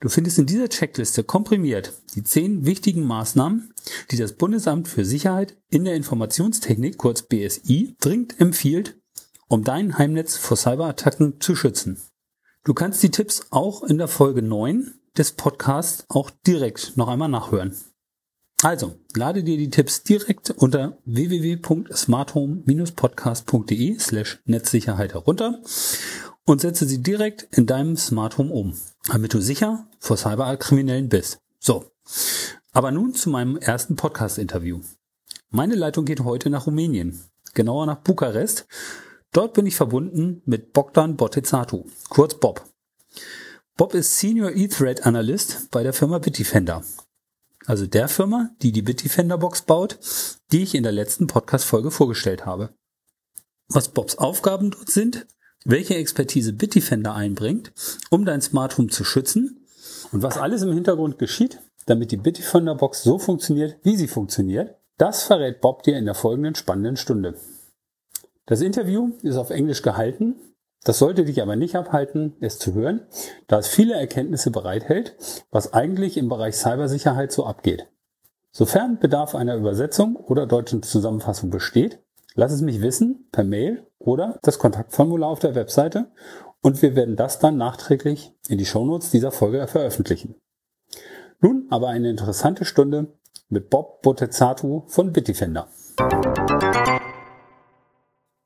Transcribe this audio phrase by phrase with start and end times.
[0.00, 3.72] Du findest in dieser Checkliste komprimiert die zehn wichtigen Maßnahmen,
[4.10, 8.99] die das Bundesamt für Sicherheit in der Informationstechnik, kurz BSI, dringend empfiehlt,
[9.50, 12.00] um dein Heimnetz vor Cyberattacken zu schützen.
[12.62, 17.28] Du kannst die Tipps auch in der Folge 9 des Podcasts auch direkt noch einmal
[17.28, 17.74] nachhören.
[18.62, 25.60] Also, lade dir die Tipps direkt unter www.smarthome-podcast.de slash Netzsicherheit herunter
[26.44, 28.74] und setze sie direkt in deinem Smart Home um,
[29.08, 31.40] damit du sicher vor Cyberkriminellen bist.
[31.58, 31.86] So.
[32.72, 34.78] Aber nun zu meinem ersten Podcast-Interview.
[35.48, 37.18] Meine Leitung geht heute nach Rumänien,
[37.54, 38.68] genauer nach Bukarest,
[39.32, 42.68] Dort bin ich verbunden mit Bogdan Botezatu, kurz Bob.
[43.76, 46.82] Bob ist Senior E-Thread Analyst bei der Firma Bitdefender.
[47.64, 50.00] Also der Firma, die die Bitdefender Box baut,
[50.50, 52.74] die ich in der letzten Podcast-Folge vorgestellt habe.
[53.68, 55.28] Was Bobs Aufgaben dort sind,
[55.64, 57.72] welche Expertise Bitdefender einbringt,
[58.10, 59.64] um dein Smart Home zu schützen
[60.10, 64.74] und was alles im Hintergrund geschieht, damit die Bitdefender Box so funktioniert, wie sie funktioniert,
[64.98, 67.36] das verrät Bob dir in der folgenden spannenden Stunde.
[68.50, 70.34] Das Interview ist auf Englisch gehalten.
[70.82, 73.02] Das sollte dich aber nicht abhalten, es zu hören,
[73.46, 75.14] da es viele Erkenntnisse bereithält,
[75.52, 77.86] was eigentlich im Bereich Cybersicherheit so abgeht.
[78.50, 82.00] Sofern Bedarf einer Übersetzung oder deutschen Zusammenfassung besteht,
[82.34, 86.10] lass es mich wissen per Mail oder das Kontaktformular auf der Webseite
[86.60, 90.34] und wir werden das dann nachträglich in die Shownotes dieser Folge veröffentlichen.
[91.40, 93.12] Nun aber eine interessante Stunde
[93.48, 95.68] mit Bob Botezatu von Bitdefender.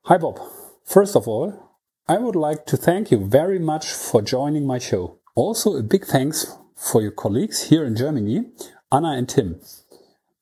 [0.07, 0.39] Hi, Bob.
[0.83, 1.71] First of all,
[2.07, 5.17] I would like to thank you very much for joining my show.
[5.33, 8.51] Also, a big thanks for your colleagues here in Germany,
[8.91, 9.59] Anna and Tim.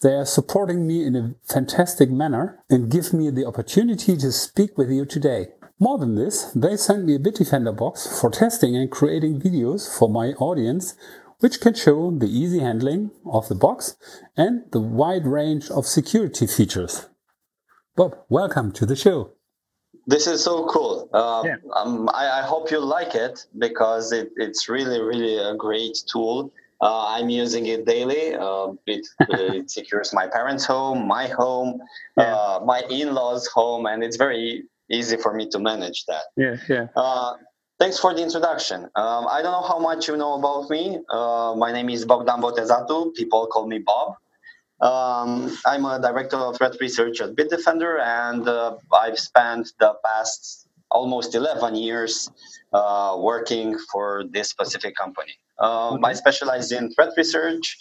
[0.02, 4.78] They are supporting me in a fantastic manner and give me the opportunity to speak
[4.78, 5.54] with you today.
[5.80, 10.10] More than this, they sent me a Bitdefender box for testing and creating videos for
[10.10, 10.96] my audience,
[11.40, 13.96] which can show the easy handling of the box
[14.36, 17.08] and the wide range of security features.
[17.96, 19.32] Bob, welcome to the show.
[20.06, 21.10] This is so cool.
[21.14, 21.56] Uh, yeah.
[21.76, 26.52] um, I, I, hope you like it because it, it's really, really a great tool.
[26.82, 28.36] Uh, I'm using it daily.
[28.36, 31.80] Uh, it, it, secures my parents' home, my home,
[32.18, 32.36] yeah.
[32.36, 36.24] Uh, my in-laws' home, and it's very easy for me to manage that.
[36.36, 36.88] Yeah, yeah.
[36.96, 37.36] Uh,
[37.80, 38.84] thanks for the introduction.
[38.96, 41.00] Um, I don't know how much you know about me.
[41.10, 43.16] Uh, my name is Bogdan Botezatu.
[43.16, 44.16] People call me Bob.
[44.84, 50.68] Um, I'm a director of threat research at Bitdefender, and uh, I've spent the past
[50.92, 52.30] almost 11 years
[52.74, 55.36] uh, working for this specific company.
[55.58, 57.78] Um, I specialize in threat research.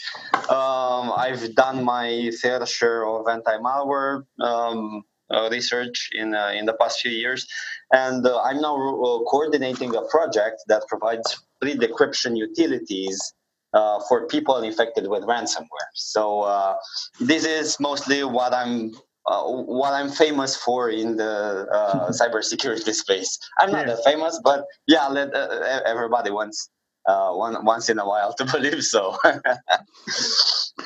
[0.49, 6.75] Um, I've done my fair share of anti-malware um, uh, research in uh, in the
[6.75, 7.49] past few years,
[7.93, 13.35] and uh, I'm now uh, coordinating a project that provides free decryption utilities
[13.73, 15.91] uh, for people infected with ransomware.
[15.95, 16.77] So uh,
[17.21, 18.93] this is mostly what I'm
[19.27, 23.39] uh, what I'm famous for in the uh, cybersecurity space.
[23.59, 23.95] I'm not yeah.
[23.95, 26.69] that famous, but yeah, let, uh, everybody wants
[27.07, 29.17] uh, one, once in a while to believe so.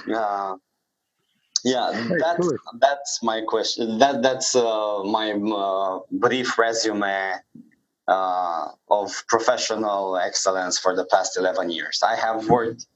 [0.07, 0.55] yeah,
[1.65, 2.57] yeah, that's cool.
[2.79, 3.99] that's my question.
[3.99, 7.33] That that's uh, my uh, brief resume
[8.09, 12.03] uh, of professional excellence for the past 11 years.
[12.03, 12.87] I have worked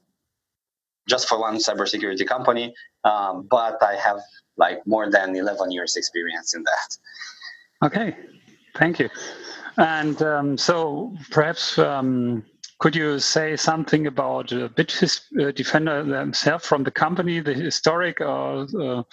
[1.09, 2.73] just for one cybersecurity company,
[3.03, 4.21] um, but I have
[4.57, 7.87] like more than 11 years experience in that.
[7.87, 8.15] Okay,
[8.77, 9.09] thank you.
[9.77, 12.45] And um, so perhaps um,
[12.79, 19.03] could you say something about uh, Bitdefender themselves from the company, the historic, or uh,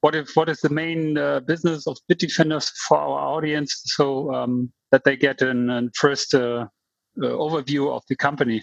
[0.00, 4.70] what if what is the main uh, business of Bitdefenders for our audience, so um,
[4.94, 6.68] that they get a first uh, uh,
[7.44, 8.62] overview of the company?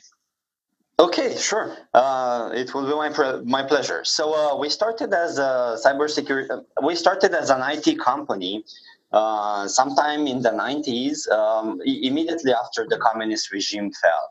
[0.98, 1.76] Okay, sure.
[1.94, 3.10] Uh, it will be my
[3.58, 4.02] my pleasure.
[4.06, 6.50] So uh, we started as a cybersecurity.
[6.50, 8.64] Uh, we started as an IT company
[9.12, 14.26] uh, sometime in the 90s, um, immediately after the communist regime fell.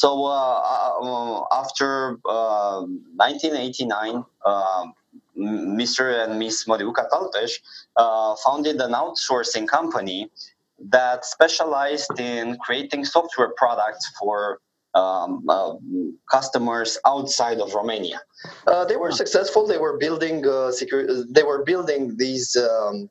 [0.00, 0.08] So
[1.62, 1.92] after
[2.24, 4.24] 1989,
[5.82, 6.04] Mr.
[6.22, 7.50] and Miss Măriuca Talpeș
[8.44, 10.18] founded an outsourcing company
[10.78, 14.60] that specialized in creating software products for
[14.94, 15.74] um, uh,
[16.30, 18.20] customers outside of Romania.
[18.66, 19.66] Uh, they were successful.
[19.66, 23.08] They were building uh, secure, They were building these um,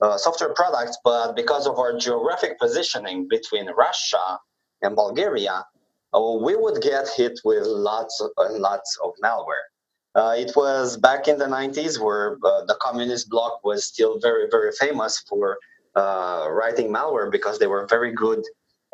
[0.00, 4.38] uh, software products, but because of our geographic positioning between Russia
[4.82, 5.66] and Bulgaria,
[6.14, 9.66] uh, we would get hit with lots and lots of malware.
[10.14, 14.72] Uh, it was back in the 90s where the communist bloc was still very, very
[14.72, 15.58] famous for
[15.98, 18.42] writing malware because they were very good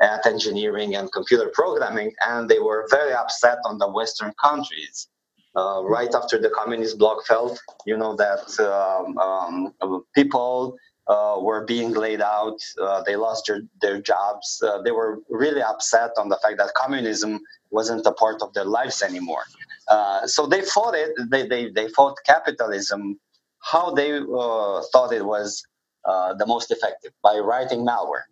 [0.01, 5.09] at engineering and computer programming, and they were very upset on the Western countries.
[5.57, 7.57] Uh, right after the communist bloc fell,
[7.87, 13.63] you know that um, um, people uh, were being laid out, uh, they lost their,
[13.81, 14.61] their jobs.
[14.67, 17.41] Uh, they were really upset on the fact that communism
[17.71, 19.45] wasn't a part of their lives anymore.
[19.89, 21.11] Uh, so they fought it.
[21.31, 23.21] They, they, they fought capitalism
[23.61, 25.65] how they uh, thought it was
[26.05, 28.25] the most effective by writing malware.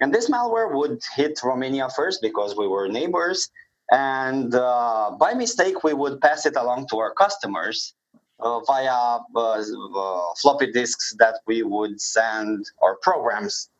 [0.00, 3.50] And this malware would hit Romania first because we were neighbors.
[3.90, 7.94] And uh, by mistake, we would pass it along to our customers
[8.40, 13.70] uh, via uh, uh floppy disks that we would send our programs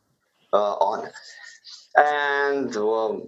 [0.51, 1.09] uh, on.
[1.95, 2.75] And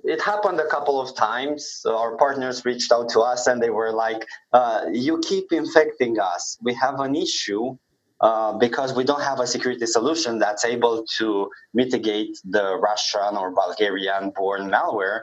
[0.03, 1.83] it happened a couple of times.
[1.85, 6.57] Our partners reached out to us and they were like, uh, You keep infecting us.
[6.61, 7.77] We have an issue
[8.21, 13.51] uh, because we don't have a security solution that's able to mitigate the Russian or
[13.51, 15.21] Bulgarian born malware.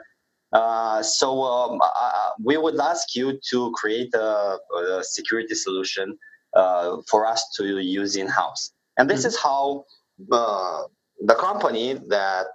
[0.51, 6.17] Uh, so um, uh, we would ask you to create a, a security solution
[6.55, 8.73] uh, for us to use in house.
[8.97, 9.27] And this mm-hmm.
[9.29, 9.85] is how
[10.31, 10.83] uh,
[11.21, 12.47] the company that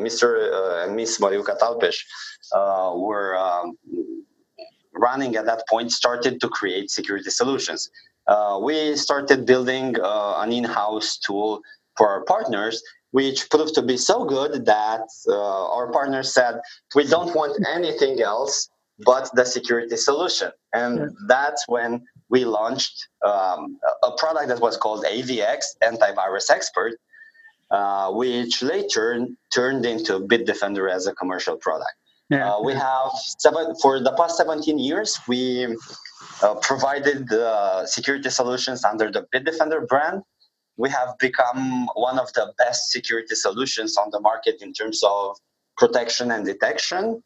[0.00, 0.84] Mr.
[0.84, 1.96] and Miss Măriuca Talpeș
[2.96, 3.78] were um,
[4.94, 7.88] running at that point started to create security solutions
[8.26, 11.60] uh, we started building uh, an in-house tool
[11.96, 16.60] for our partners which proved to be so good that uh, our partners said
[16.94, 18.68] we don't want anything else
[19.04, 21.06] but the security solution and yeah.
[21.26, 26.94] that's when we launched um, a product that was called avx antivirus expert
[27.70, 31.94] uh, which later turned into bitdefender as a commercial product
[32.32, 32.54] yeah.
[32.54, 35.76] Uh, we have seven for the past 17 years we
[36.42, 37.28] uh, provided
[37.86, 40.22] security solutions under the Bitdefender brand.
[40.76, 45.36] We have become one of the best security solutions on the market in terms of
[45.76, 47.22] protection and detection.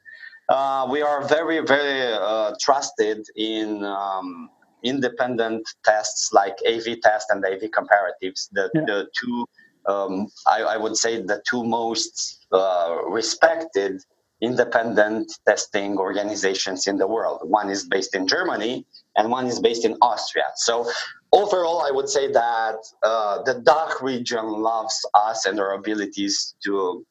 [0.49, 4.49] Uh, we are very, very uh, trusted in um,
[4.85, 8.83] independent tests like AV test and AV comparatives, the, yeah.
[8.87, 9.47] the two,
[9.87, 14.03] um, I, I, would say, the two most uh, respected
[14.43, 17.41] independent testing organizations in the world.
[17.49, 18.85] One is based in Germany
[19.17, 20.45] and one is based in Austria.
[20.57, 20.91] So
[21.33, 27.05] overall, I would say that uh, the DACH region loves us and our abilities to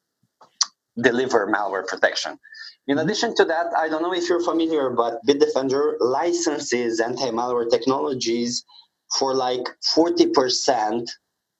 [1.02, 2.38] deliver malware protection.
[2.86, 8.64] In addition to that, I don't know if you're familiar, but Bitdefender licenses anti-malware technologies
[9.18, 11.06] for like 40%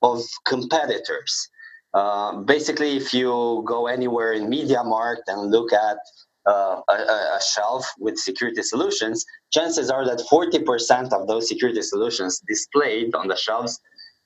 [0.02, 1.48] of competitors.
[1.96, 5.96] Uh, basically, if you go anywhere in MediaMarkt and look at
[6.46, 12.42] uh, a, a, shelf with security solutions, chances are that 40% of those security solutions
[12.46, 13.80] displayed on the shelves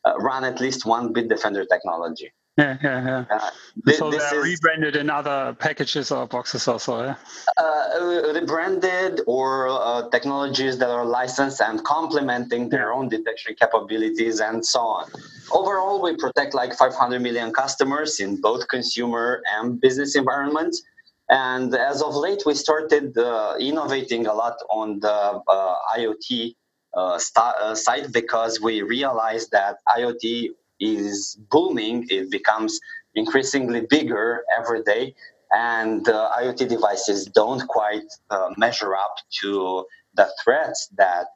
[0.05, 2.33] uh, run at least one Bitdefender technology.
[2.61, 3.25] Yeah, yeah, yeah.
[3.37, 3.51] Uh,
[3.87, 7.15] th- so they're rebranded in other packages or boxes also, yeah?
[7.57, 14.65] Uh, rebranded or uh, technologies that are licensed and complementing their own detection capabilities and
[14.65, 15.11] so on.
[15.51, 20.83] Overall, we protect like 500 million customers in both consumer and business environments.
[21.31, 26.57] And as of late, we started uh, innovating a lot on the uh, IoT
[26.95, 32.07] uh, st- side because we realized that IoT is booming.
[32.11, 32.81] It becomes
[33.15, 35.15] increasingly bigger every day,
[35.53, 39.85] and uh, IoT devices don't quite uh, measure up to
[40.15, 41.29] the threats that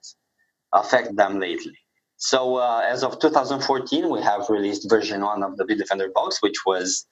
[0.73, 1.77] affect them lately.
[2.17, 6.65] So, uh, as of 2014, we have released version one of the Bitdefender box, which
[6.67, 7.07] was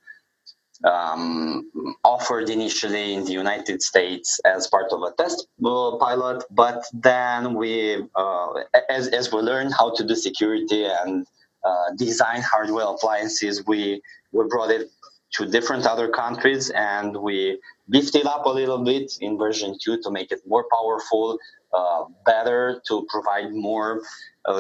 [0.85, 1.71] um,
[2.05, 7.55] offered initially in the United States as part of a test uh, pilot, but then
[7.55, 8.49] we, uh,
[8.89, 11.27] as, as we learned how to do security and
[11.65, 13.65] uh, design hardware appliances.
[13.67, 14.03] We
[14.33, 14.91] we brought it
[15.35, 20.01] to different other countries and we beefed it up a little bit in version two
[20.03, 21.39] to make it more powerful,
[21.73, 24.03] uh, better to provide more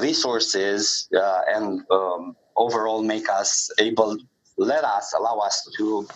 [0.00, 4.16] resources uh, and um, overall make us able
[4.56, 6.06] let us allow us to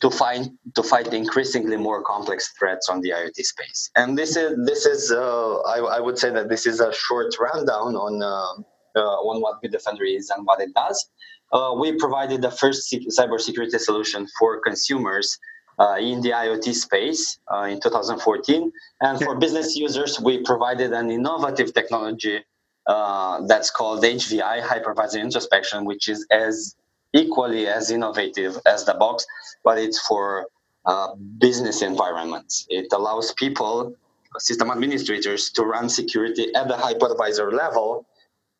[0.00, 3.90] to find to fight increasingly more complex threats on the IoT space.
[3.96, 7.34] And this is this is uh, I, I, would say that this is a short
[7.40, 8.62] rundown on uh,
[9.02, 11.08] on what Bitdefender is and what it does.
[11.52, 15.38] Uh, we provided the first cybersecurity solution for consumers
[15.78, 18.72] uh, in the IoT space uh, in 2014.
[19.00, 22.44] And for business users, we provided an innovative technology
[22.86, 26.76] uh, that's called HVI, Hypervisor Introspection, which is as
[27.14, 29.26] equally as innovative as the box,
[29.64, 30.48] but it's for
[30.86, 32.66] uh, business environments.
[32.70, 33.94] It allows people,
[34.38, 38.06] system administrators, to run security at the hypervisor level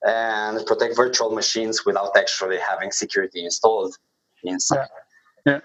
[0.06, 3.96] and protect virtual machines without actually having security installed
[4.44, 4.88] inside.
[5.46, 5.52] Yeah.
[5.52, 5.60] yeah.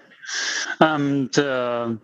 [0.80, 1.94] And uh,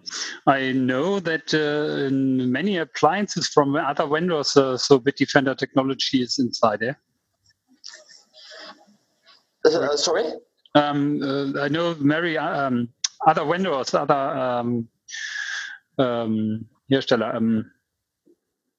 [0.46, 6.80] I know that uh, many appliances from other vendors, uh, so Bitdefender technology is inside
[6.80, 7.00] there.
[9.64, 9.78] Yeah?
[9.78, 10.24] Uh, sorry?
[10.74, 12.88] Um, uh, I know many um,
[13.26, 14.88] other vendors, other um,
[15.98, 17.34] um, Hersteller.
[17.34, 17.70] Um,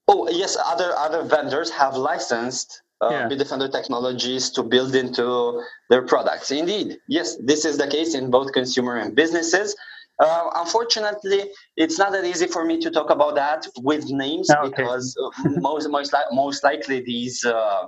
[0.08, 3.29] oh yes, other other vendors have licensed uh, yeah.
[3.29, 6.51] Bitdefender technologies to build into their products.
[6.51, 9.75] Indeed, yes, this is the case in both consumer and businesses.
[10.20, 14.60] Uh, unfortunately, it's not that easy for me to talk about that with names ah,
[14.60, 14.70] okay.
[14.70, 17.88] because uh, most most li- most likely these uh,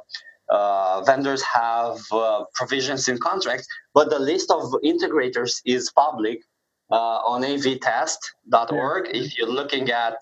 [0.49, 6.39] uh, vendors have uh, provisions in contracts, but the list of integrators is public.
[7.33, 9.03] on avtest.org.
[9.07, 9.21] Yeah.
[9.21, 10.17] If you're looking at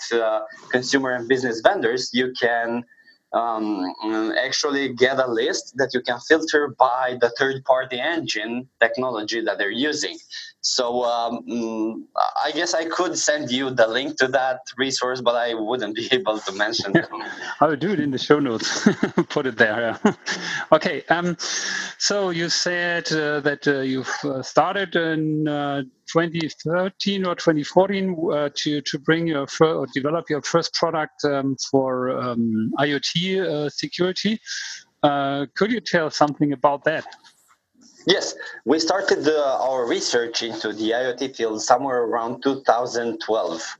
[0.76, 2.84] consumer and business vendors, you can
[3.34, 3.94] um,
[4.38, 9.58] actually get a list that you can filter by the third party engine technology that
[9.58, 10.18] they're using.
[10.62, 12.04] So um, mm,
[12.46, 16.08] I guess I could send you the link to that resource, but I wouldn't be
[16.12, 17.08] able to mention it.
[17.60, 18.88] I will do it in the show notes.
[19.30, 20.00] Put it there.
[20.72, 21.04] Okay.
[21.10, 21.36] Um,
[21.98, 28.50] so you said uh, that uh, you've uh, started in uh, 2013 or 2014 uh,
[28.56, 33.70] to to bring your fir- or develop your first product um, for um, IoT uh,
[33.70, 34.40] security.
[35.56, 37.06] could you tell something about that?
[38.06, 43.78] Yes, we started our research into the IoT field somewhere around 2012.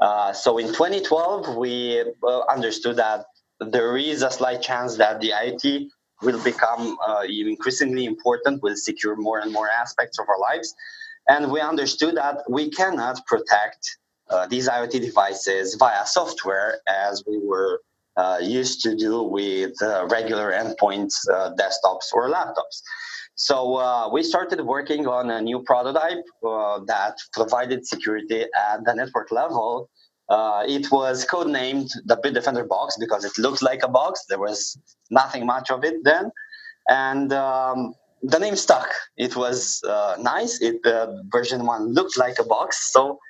[0.00, 3.26] Uh, so in 2012, we uh, understood that
[3.60, 5.88] there is a slight chance that the IoT
[6.22, 10.74] will become uh, increasingly important, will secure more and more aspects of our lives.
[11.28, 13.98] And we understood that we cannot protect
[14.30, 17.82] uh, these IoT devices via software as we were
[18.16, 19.74] uh, used to do with
[20.10, 21.14] regular endpoints,
[21.58, 22.82] desktops, or laptops.
[23.36, 28.94] So uh, we started working on a new prototype uh, that provided security at the
[28.94, 29.90] network level.
[30.30, 34.24] Uh, it was codenamed the Bitdefender box because it looked like a box.
[34.28, 34.78] There was
[35.10, 36.32] nothing much of it then,
[36.88, 38.88] and um, the name stuck.
[39.18, 40.60] It was uh, nice.
[40.62, 43.20] It uh, version one looked like a box, so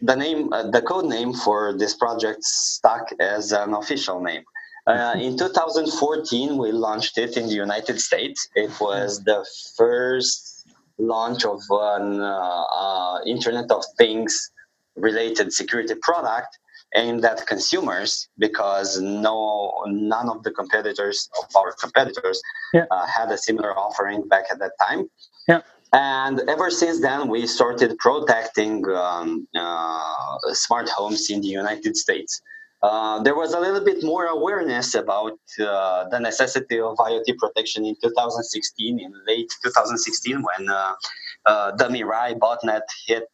[0.00, 4.44] the name, uh, the code name for this project stuck as an official name.
[4.86, 8.48] Uh, in 2014, we launched it in the United States.
[8.54, 10.66] It was the first
[10.98, 14.50] launch of an uh, uh, Internet of Things
[14.96, 16.58] related security product
[16.96, 22.40] aimed at consumers because no none of the competitors of our competitors
[22.72, 22.84] yeah.
[22.90, 25.08] uh, had a similar offering back at that time.
[25.48, 25.62] Yeah.
[25.92, 32.40] And ever since then, we started protecting um, uh, smart homes in the United States.
[32.84, 37.86] Uh, there was a little bit more awareness about uh, the necessity of IoT protection
[37.86, 40.92] in 2016, in late 2016, when uh,
[41.46, 43.26] uh, the Mirai botnet hit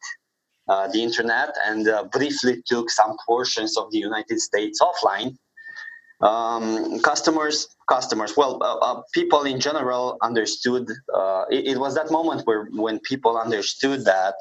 [0.69, 5.35] uh, the internet and briefly took some portions of the United States offline.
[6.21, 8.37] Um, customers, customers.
[8.37, 10.89] Well, people in general understood.
[11.49, 14.35] It, it, was that moment where when people understood that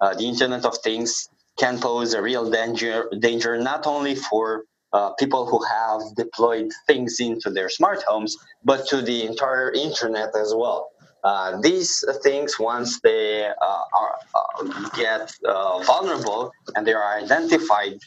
[0.00, 5.46] the Internet of Things can pose a real danger danger not only for uh, people
[5.46, 10.90] who have deployed things into their smart homes, but to the entire internet as well.
[11.24, 17.98] Uh, these things, once they uh, are, uh, get uh, vulnerable and they are identified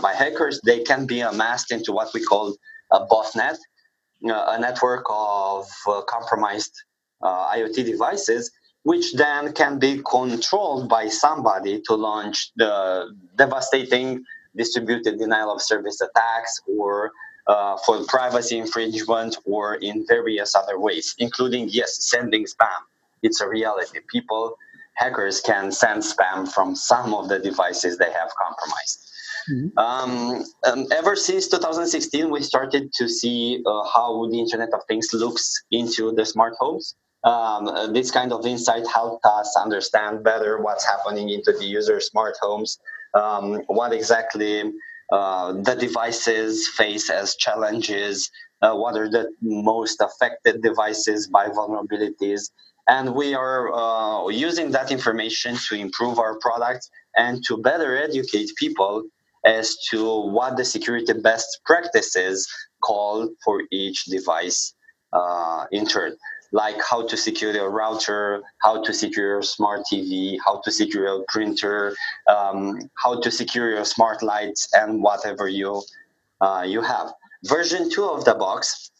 [0.00, 2.56] by hackers, they can be amassed into what we call
[2.90, 3.58] a botnet,
[4.24, 5.66] a network of
[6.08, 6.72] compromised
[7.22, 8.50] IoT devices
[8.84, 14.22] which then can be controlled by somebody to launch the devastating
[14.54, 17.10] distributed denial of service attacks or
[17.46, 22.80] uh, for privacy infringement or in various other ways, including, yes, sending spam.
[23.22, 23.98] It's a reality.
[24.10, 24.56] People,
[24.94, 29.10] hackers can send spam from some of the devices they have compromised.
[29.50, 29.78] Mm-hmm.
[29.78, 35.08] Um, um, ever since 2016, we started to see uh, how the Internet of Things
[35.12, 36.94] looks into the smart homes
[37.24, 42.36] um, this kind of insight helped us understand better what's happening into the user smart
[42.40, 42.78] homes,
[43.14, 44.72] um, what exactly
[45.10, 52.50] uh, the devices face as challenges, uh, what are the most affected devices by vulnerabilities.
[52.88, 58.50] And we are uh, using that information to improve our products and to better educate
[58.56, 59.04] people
[59.46, 62.46] as to what the security best practices
[62.82, 64.74] call for each device
[65.12, 66.16] uh, in turn
[66.54, 71.04] like how to secure your router, how to secure your smart TV, how to secure
[71.08, 71.96] your printer,
[72.28, 75.82] um, how to secure your smart lights, and whatever you
[76.40, 77.12] uh, you have.
[77.44, 78.90] Version two of the box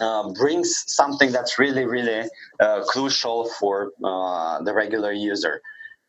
[0.00, 2.28] uh, brings something that's really, really
[2.60, 5.60] uh, crucial for uh, the regular user.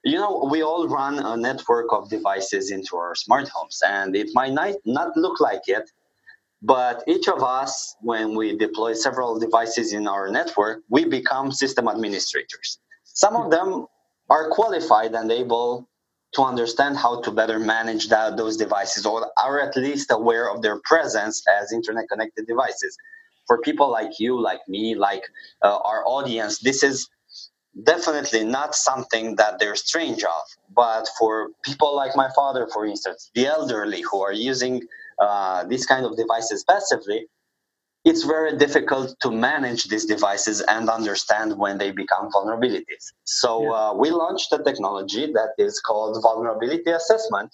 [0.03, 4.29] You know, we all run a network of devices into our smart homes, and it
[4.33, 5.91] might not, not look like it,
[6.61, 11.88] but each of us, when we deploy several devices in our network, we become system
[11.88, 12.79] administrators.
[13.05, 13.88] Some of them
[14.29, 15.89] are qualified and able
[16.36, 20.62] to understand how to better manage that, those devices or are at least aware of
[20.62, 22.97] their presence as internet connected devices.
[23.47, 25.23] For people like you, like me, like
[25.63, 27.10] uh, our audience, this is
[27.84, 30.41] definitely not something that they're strange of.
[30.75, 34.81] But for people like my father, for instance, the elderly who are using
[35.19, 37.27] uh, these kind of devices passively,
[38.05, 43.12] it's very difficult to manage these devices and understand when they become vulnerabilities.
[43.25, 43.69] So yeah.
[43.71, 47.53] uh, we launched a technology that is called vulnerability assessment,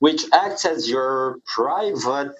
[0.00, 2.34] which acts as your private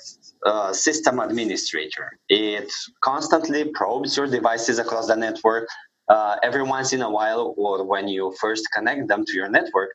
[0.44, 2.18] uh, system administrator.
[2.28, 5.68] It constantly probes your devices across the network
[6.08, 9.90] uh, every once in a while, or when you first connect them to your network,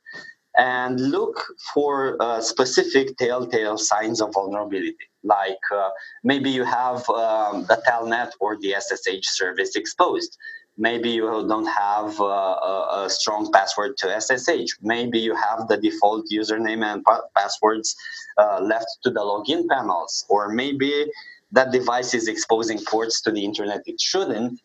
[0.58, 1.44] and look
[1.74, 4.96] for uh, specific telltale signs of vulnerability.
[5.24, 5.90] Like uh,
[6.24, 10.38] maybe you have um, the telnet or the SSH service exposed.
[10.80, 14.78] Maybe you don't have uh, a, strong password to SSH.
[14.82, 17.96] Maybe you have the default username and pa- passwords
[18.38, 20.26] uh, left to the login panels.
[20.30, 21.08] Or maybe
[21.52, 24.60] that device is exposing ports to the internet it shouldn't.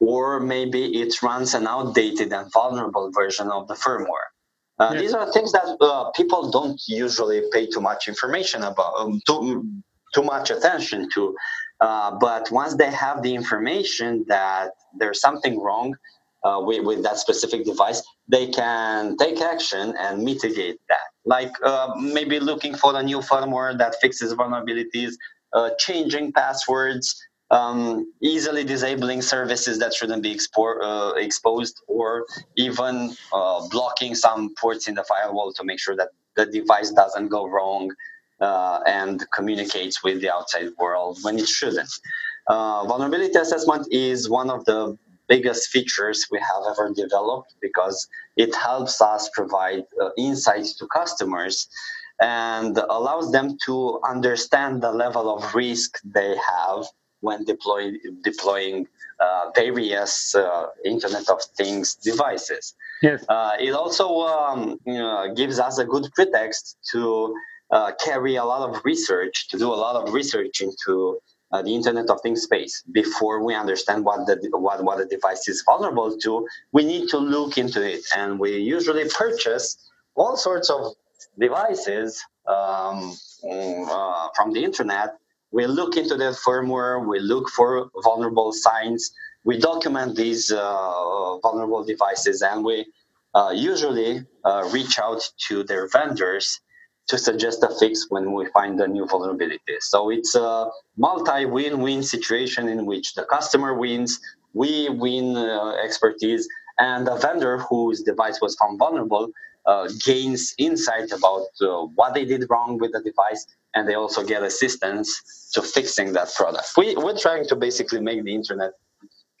[0.00, 4.30] Or maybe it runs an outdated and vulnerable version of the firmware
[4.78, 9.20] uh, These are things that uh, people don't usually pay too much information about, um,
[9.26, 9.64] too,
[10.14, 11.34] too much attention to.
[11.80, 15.96] Uh, but once they have the information that there's something wrong
[16.44, 21.08] uh, with, with, that specific device, they can take action and mitigate that.
[21.24, 25.14] Like uh, maybe looking for a new firmware that fixes vulnerabilities,
[25.52, 33.14] uh, changing passwords, um, easily disabling services that shouldn't be expo- uh, exposed, or even
[33.32, 37.46] uh, blocking some ports in the firewall to make sure that the device doesn't go
[37.48, 37.90] wrong
[38.40, 41.90] uh, and communicates with the outside world when it shouldn't.
[42.48, 44.96] Uh, vulnerability assessment is one of the
[45.28, 51.68] biggest features we have ever developed because it helps us provide uh, insights to customers
[52.20, 56.86] and allows them to understand the level of risk they have
[57.20, 58.86] when deploy, deploying
[59.20, 62.74] uh, various uh, Internet of Things devices.
[63.02, 63.24] Yes.
[63.28, 67.34] Uh, it also um, you know, gives us a good pretext to
[67.70, 71.18] uh, carry a lot of research, to do a lot of research into
[71.52, 75.48] uh, the Internet of Things space before we understand what the what, what the device
[75.48, 76.46] is vulnerable to.
[76.72, 80.94] We need to look into it, and we usually purchase all sorts of
[81.38, 83.16] devices um,
[83.50, 85.16] uh, from the internet,
[85.50, 89.10] we look into the firmware, we look for vulnerable signs,
[89.44, 92.86] we document these uh, vulnerable devices, and we
[93.34, 96.60] uh, usually uh, reach out to their vendors
[97.08, 99.76] to suggest a fix when we find a new vulnerability.
[99.80, 104.20] So it's a multi win win situation in which the customer wins,
[104.52, 106.46] we win uh, expertise,
[106.78, 109.30] and the vendor whose device was found vulnerable
[109.66, 114.24] uh, gains insight about uh, what they did wrong with the device and they also
[114.24, 116.68] get assistance to fixing that product.
[116.76, 118.72] We, we're trying to basically make the internet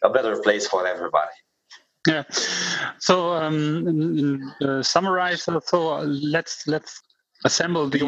[0.02, 1.30] a better place for everybody.
[2.06, 2.22] Yeah.
[2.98, 5.42] So um, uh, summarize.
[5.42, 7.02] So let's let's
[7.44, 7.98] assemble the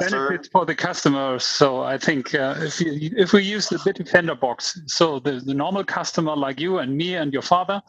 [0.00, 1.44] benefits for the customers.
[1.44, 5.54] So I think uh, if you, if we use the Bitdefender box, so the, the
[5.54, 7.80] normal customer like you and me and your father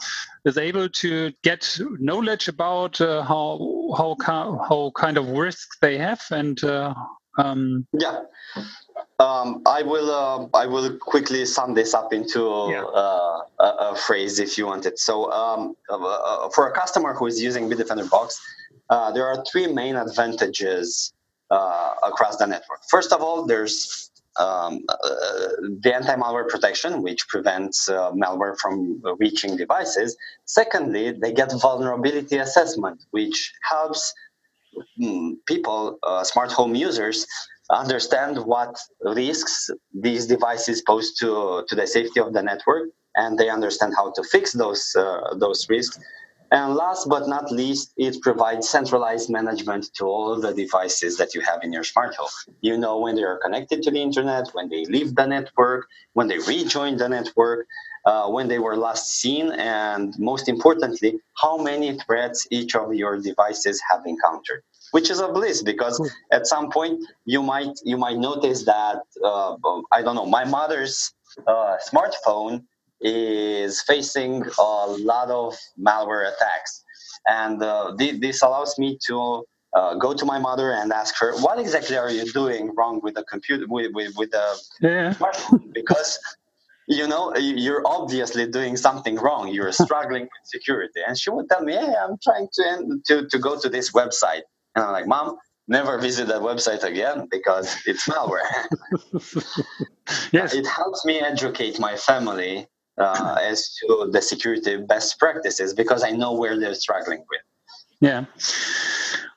[0.46, 4.16] is able to get knowledge about uh, how how
[4.70, 6.64] how kind of risks they have and.
[6.64, 6.94] Uh,
[7.38, 8.22] um, yeah.
[9.20, 12.40] Um, I will uh, I will quickly sum this up into
[12.72, 12.84] yeah.
[12.84, 14.98] uh, a, a, phrase if you want it.
[15.00, 18.42] So um, uh, uh for a customer who is using Bitdefender Box,
[18.90, 21.14] uh, there are three main advantages
[21.52, 22.80] uh, across the network.
[22.90, 24.98] First of all, there's um, uh,
[25.82, 30.16] the anti-malware protection, which prevents uh, malware from reaching devices.
[30.46, 34.14] Secondly, they get vulnerability assessment, which helps
[35.48, 37.26] people, uh, smart home users,
[37.70, 43.50] understand what risks these devices pose to, to the safety of the network, and they
[43.50, 46.00] understand how to fix those uh, those risks
[46.52, 51.40] and last but not least, it provides centralized management to all the devices that you
[51.42, 52.28] have in your smart home.
[52.60, 56.28] You know when they are connected to the internet, when they leave the network, when
[56.28, 57.68] they rejoin the network,
[58.06, 63.20] uh, when they were last seen, and most importantly, how many threats each of your
[63.20, 64.64] devices have encountered.
[64.92, 65.96] Which is a bliss because
[66.34, 69.56] at some point you might you might notice that uh,
[69.92, 71.14] I don't know my mother's
[71.48, 72.64] uh, smartphone
[73.02, 76.84] is facing a lot of malware attacks.
[77.28, 79.44] And uh, th- this allows me to
[79.76, 83.16] uh, go to my mother and ask her, what exactly are you doing wrong with
[83.16, 85.14] the computer, with, with, with the yeah.
[85.14, 85.74] smartphone?
[85.74, 86.20] Because,
[86.92, 89.48] you know, you're obviously doing something wrong.
[89.48, 91.02] You're struggling with security.
[91.08, 93.92] And she would tell me, hey, I'm trying to, end, to, to go to this
[93.92, 94.42] website.
[94.76, 98.68] And I'm like, mom, never visit that website again because it's malware.
[100.34, 100.54] yes.
[100.54, 106.12] It helps me educate my family uh, as to the security best practices because I
[106.12, 107.42] know where they're struggling with.
[108.02, 108.26] Yeah.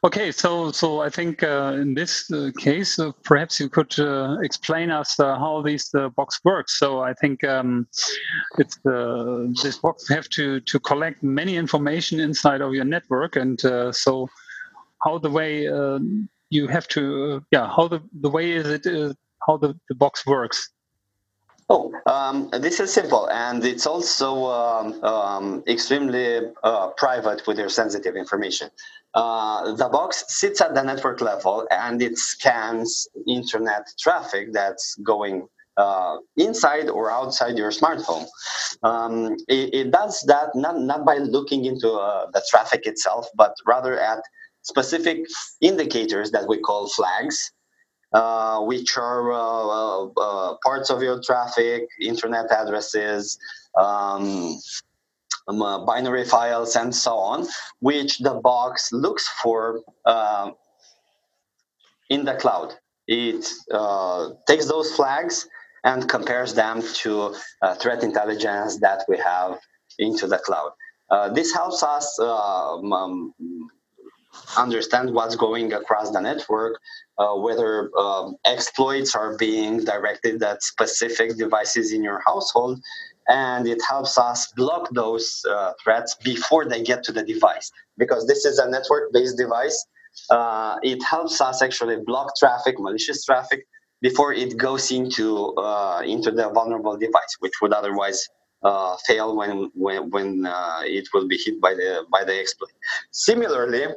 [0.05, 4.37] Okay, so so I think uh, in this uh, case, uh, perhaps you could uh,
[4.43, 6.79] explain us uh, how this box works.
[6.79, 7.87] So I think um,
[8.59, 8.79] it's
[9.63, 13.59] this box have to to collect many information inside of your network, and
[13.95, 14.29] so
[15.03, 15.63] how the way
[16.51, 18.87] you have to yeah how the the way is it
[19.47, 20.71] how the, the box works.
[21.71, 27.71] Oh, um, this is simple, and it's also um, um, extremely uh, private with your
[27.71, 28.69] sensitive information.
[29.15, 35.47] Uh, the box sits at the network level and it scans internet traffic that's going
[35.77, 38.27] uh, inside or outside your smartphone.
[38.83, 43.55] Um, it, it, does that not, not by looking into uh, the traffic itself, but
[43.67, 44.21] rather at
[44.63, 45.19] specific
[45.61, 47.53] indicators that we call flags
[48.15, 53.39] uh, which are uh, uh, parts of your traffic, internet addresses,
[53.77, 54.59] um,
[55.49, 57.47] um, binary files, and so on,
[57.81, 59.81] which the box looks for
[62.09, 62.73] in the cloud.
[63.07, 63.47] It
[64.47, 65.47] takes those flags
[65.85, 69.59] and compares them to uh, threat intelligence that we have
[69.99, 70.73] into the cloud.
[71.11, 73.35] Uh, this helps us uh, um,
[74.57, 76.81] understand what's going across the network,
[77.19, 82.81] uh, whether um, exploits are being directed at specific devices in your household,
[83.29, 87.71] and it helps us block those uh, threats before they get to the device.
[87.97, 89.87] Because this is a network based device,
[90.31, 93.67] uh, it helps us actually block traffic, malicious traffic,
[94.03, 98.29] before it goes into, uh, into the vulnerable device, which would otherwise
[98.65, 102.73] uh, fail when when, when uh, it will be hit by the by the exploit.
[103.11, 103.89] Similarly,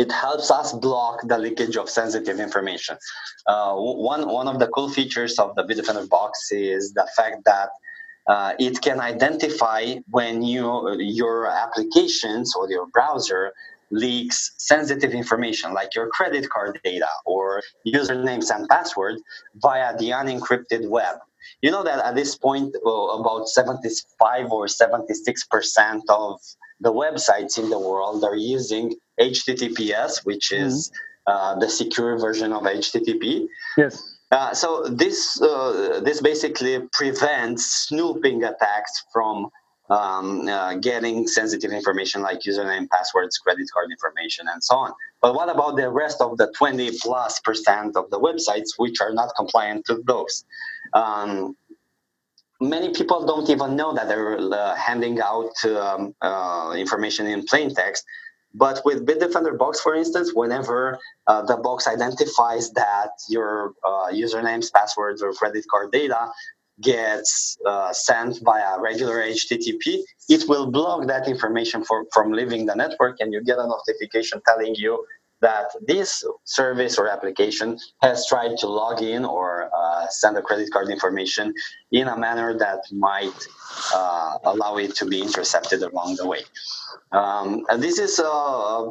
[0.00, 2.96] it helps us block the leakage of sensitive information.
[3.46, 7.68] Uh, one, one of the cool features of the Bitdefender box is the fact that
[8.26, 10.64] uh, it can identify when you,
[10.98, 13.52] your applications or your browser
[13.90, 19.20] leaks sensitive information like your credit card data or usernames and passwords
[19.56, 21.16] via the unencrypted web.
[21.60, 26.40] You know that at this point, about 75 or 76% of
[26.80, 30.90] the websites in the world are using HTTPS, which is
[31.28, 31.60] mm-hmm.
[31.60, 33.46] the secure version of HTTP.
[33.76, 34.16] Yes.
[34.32, 39.50] Uh, so this uh, this basically prevents snooping attacks from
[39.90, 44.92] um, uh, getting sensitive information like username, passwords, credit card information, and so on.
[45.20, 49.12] But what about the rest of the 20 plus percent of the websites which are
[49.12, 50.44] not compliant to those?
[50.92, 51.56] Um,
[52.60, 57.74] many people don't even know that they're uh, handing out um, uh, information in plain
[57.74, 58.04] text
[58.54, 64.72] but with Bitdefender Box, for instance, whenever uh, the box identifies that your uh, usernames,
[64.72, 66.28] passwords, or credit card data
[66.82, 72.74] gets uh, sent via regular HTTP, it will block that information for, from leaving the
[72.74, 75.04] network, and you get a notification telling you
[75.40, 80.70] that this service or application has tried to log in or uh, send a credit
[80.70, 81.54] card information
[81.92, 83.46] in a manner that might
[83.94, 86.42] uh, allow it to be intercepted along the way.
[87.12, 88.90] Um, and this is a, a,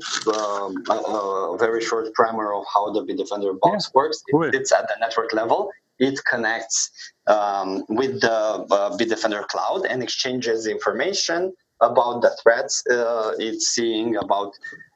[0.90, 4.24] a, a, very short primer of how the Bitdefender box yeah, works.
[4.28, 5.70] It, it's at the network level.
[6.00, 6.92] It connects
[7.28, 14.18] um, with the uh, Bitdefender cloud and exchanges information about the threats uh, it's seeing,
[14.18, 14.54] about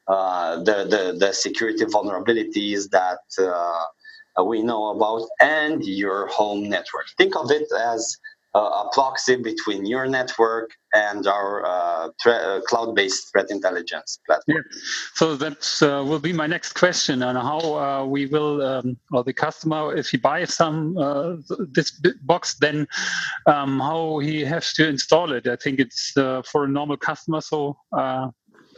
[0.08, 7.06] uh, the, the, the security vulnerabilities that uh, we know about, and your home network.
[7.16, 8.16] Think of it as
[8.54, 14.58] a proxy between your network and our uh, uh, cloud-based threat intelligence platform.
[14.58, 14.78] Yeah.
[15.14, 15.58] So that
[16.08, 20.18] will be my next question on how we will, um, or the customer, if he
[20.18, 20.94] buys some
[21.72, 22.86] this box, then
[23.46, 25.48] um, how he has to install it.
[25.48, 27.76] I think it's for a normal customer, so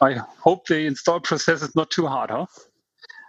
[0.01, 2.47] I hope the install process is not too hard, huh?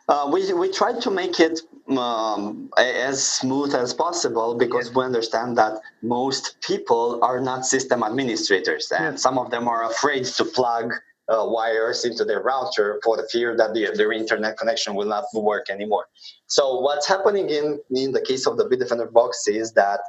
[0.10, 5.58] Uh, we we try to make it um, as smooth as possible because we understand
[5.58, 10.94] that most people are not system administrators, and some of them are afraid to plug
[11.28, 15.26] uh, wires into their router for the fear that the, their internet connection will not
[15.34, 16.06] work anymore.
[16.48, 20.00] So what's happening in in the case of the Bitdefender box is that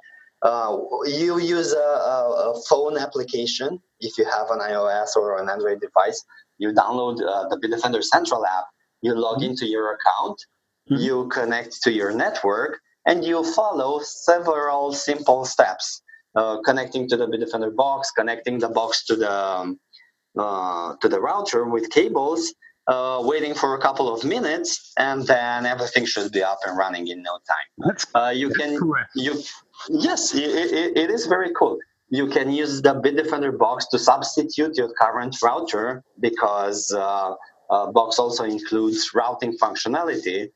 [0.42, 5.80] uh, you use a, a, phone application if you have an iOS or an Android
[5.80, 6.24] device.
[6.58, 8.64] You download uh, the Bitdefender Central app
[9.02, 10.44] you log into your account,
[10.90, 11.02] mm-hmm.
[11.02, 16.02] you connect to your network, and you follow several simple steps.
[16.34, 19.80] Uh, connecting to the Bitdefender box, connecting the box to the um,
[20.38, 22.54] uh, to the router with cables,
[22.86, 27.08] uh, waiting for a couple of minutes, and then everything should be up and running
[27.08, 27.68] in no time.
[28.14, 28.94] Uh, you can cool.
[29.16, 29.42] you
[29.88, 31.78] yes, it, it, it is very cool.
[32.10, 37.34] You can use the Bitdefender box to substitute your current router because uh,
[37.70, 40.50] uh, box also includes routing functionality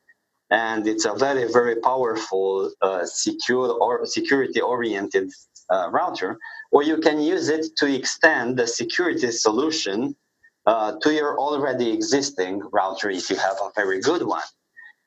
[0.49, 5.29] and it's a very very powerful uh, secure or security oriented
[5.69, 6.37] uh, router
[6.71, 10.15] or you can use it to extend the security solution
[10.65, 14.47] uh, to your already existing router if you have a very good one.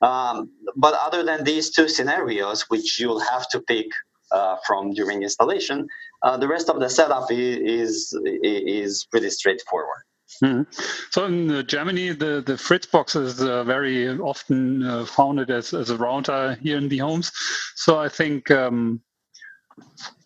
[0.03, 3.87] Um, but other than these two scenarios which you'll have to pick
[4.31, 5.89] uh, from during installation
[6.22, 10.02] uh, the rest of the setup is is pretty straightforward
[10.42, 10.62] Mm-hmm.
[11.11, 15.90] So in uh, Germany, the, the Fritzbox is uh, very often uh, founded as, as
[15.90, 17.33] a router here in the homes.
[17.74, 19.00] So I think um,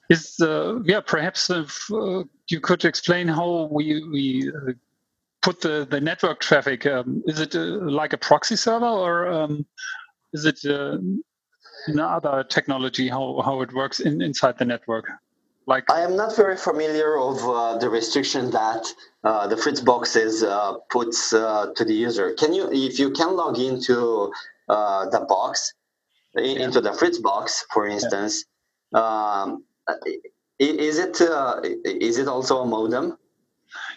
[0.08, 4.52] is uh, yeah perhaps if uh, you could explain how we we
[5.42, 6.86] put the, the network traffic.
[6.86, 9.66] Um, is it like a proxy server or um,
[10.32, 10.60] is it
[11.86, 15.06] another technology how, how it works in, inside the network?
[15.66, 18.86] Like I am not very familiar of uh, the restriction that
[19.22, 22.32] uh, the Fritzboxes uh, puts uh, to the user.
[22.32, 24.32] Can you, if you can log into
[24.68, 25.74] uh, the box,
[26.34, 26.64] yeah.
[26.64, 28.44] into the Fritzbox, for instance,
[28.92, 29.42] yeah.
[29.42, 29.64] um,
[30.58, 33.16] is it uh, is it also a modem?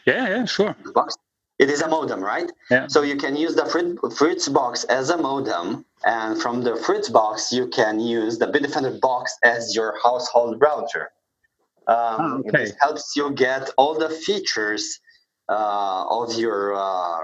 [0.05, 0.75] Yeah, yeah, sure.
[0.83, 1.17] The box.
[1.59, 2.51] It is a modem, right?
[2.69, 2.87] Yeah.
[2.87, 7.99] So you can use the Fritzbox as a modem, and from the Fritzbox you can
[7.99, 11.11] use the Bitdefender box as your household router.
[11.87, 12.65] Um, oh, okay.
[12.65, 14.99] This helps you get all the features
[15.49, 17.19] uh, of your uh,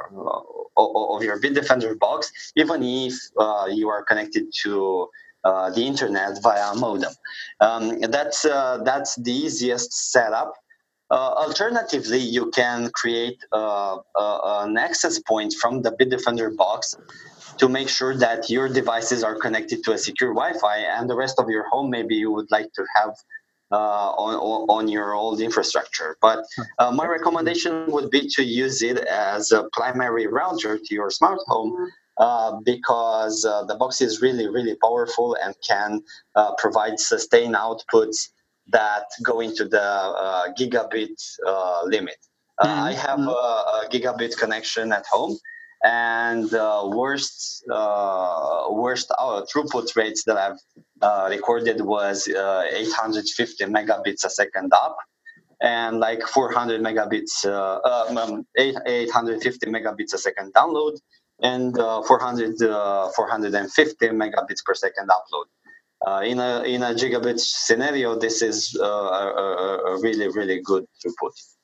[0.78, 5.08] of your Bitdefender box, even if uh, you are connected to
[5.44, 7.14] uh, the internet via modem.
[7.60, 10.54] Um, that's uh, that's the easiest setup.
[11.12, 16.96] Uh, alternatively, you can create an access point from the Bitdefender box
[17.58, 21.40] to make sure that your devices are connected to a secure Wi-Fi, and the rest
[21.40, 23.16] of your home maybe you would like to have
[23.78, 26.18] on, on your old infrastructure.
[26.22, 26.46] But
[26.80, 31.40] uh, my recommendation would be to use it as a primary router to your smart
[31.48, 31.92] home.
[32.20, 36.02] Uh, because uh, the box is really, really powerful and can
[36.36, 38.28] uh, provide sustained outputs
[38.68, 41.16] that go into the uh, gigabit
[41.86, 42.18] limit.
[42.60, 42.82] Mm-hmm.
[42.82, 45.38] I have a, a, gigabit connection at home,
[45.84, 50.60] and uh, worst uh, worst uh, throughput rates that I've
[51.02, 54.98] uh, recorded was uh, 850 megabits a second up,
[55.62, 60.98] and like 400 megabits, uh, um, 8, 850 megabits a second download,
[61.42, 62.58] and 400
[63.16, 66.24] 450 megabits per second upload.
[66.26, 71.59] in a in a gigabit scenario, this is a, a really really good throughput.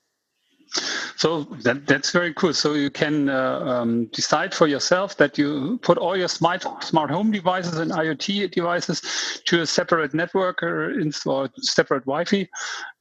[1.18, 2.54] So that, that's very cool.
[2.54, 7.10] So you can uh, um, decide for yourself that you put all your smart smart
[7.10, 10.94] home devices and IoT devices to a separate network or,
[11.26, 12.50] or separate Wi-Fi.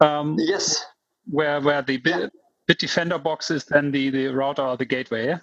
[0.01, 0.85] Um, yes.
[1.27, 2.29] Where where the yeah.
[2.69, 5.27] Bitdefender box is then the, the router or the gateway.
[5.27, 5.39] Yeah?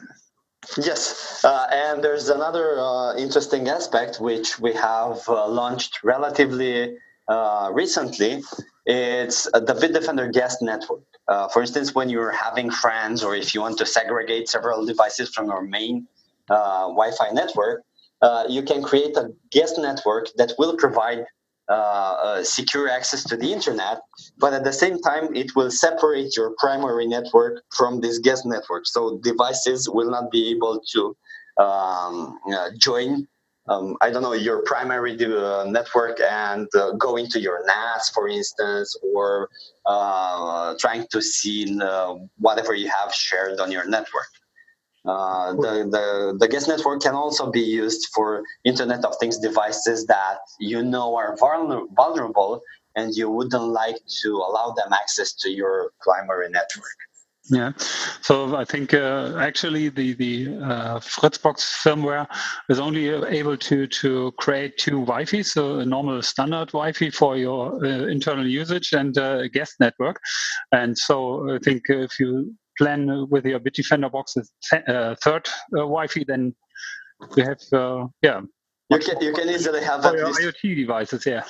[0.78, 7.70] Yes, uh, and there's another uh, interesting aspect which we have uh, launched relatively uh,
[7.74, 8.44] recently.
[8.86, 11.04] It's the Bitdefender guest network.
[11.28, 15.30] Uh, for instance, when you're having friends or if you want to segregate several devices
[15.30, 16.08] from your main
[16.50, 17.84] uh, Wi-Fi network,
[18.22, 21.26] uh, you can create a guest network that will provide
[21.70, 24.02] uh, secure access to the internet,
[24.38, 28.86] but at the same time, it will separate your primary network from this guest network.
[28.86, 31.16] So devices will not be able to
[31.58, 33.28] um, uh, join
[33.68, 38.28] um, I don't know, your primary uh, network and uh, going to your NAS, for
[38.28, 39.50] instance, or
[39.86, 44.32] uh, trying to see uh, whatever you have shared on your network.
[45.04, 50.06] Uh, the, the, the guest network can also be used for Internet of Things devices
[50.06, 52.62] that you know are vulnerable
[52.96, 56.98] and you wouldn't like to allow them access to your primary network.
[57.50, 57.72] Yeah,
[58.22, 62.28] so I think uh, actually the the uh, Fritzbox firmware
[62.70, 67.84] is only able to to create two Wi-Fi, so a normal standard Wi-Fi for your
[67.84, 70.20] uh, internal usage and uh, a guest network.
[70.72, 75.82] And so I think if you plan with your Bitdefender box a uh, third uh,
[75.82, 76.56] Wi-Fi, then
[77.36, 77.60] you have
[78.22, 78.42] yeah.
[78.92, 80.42] You can you can easily have at least...
[80.42, 81.44] IoT devices, yeah.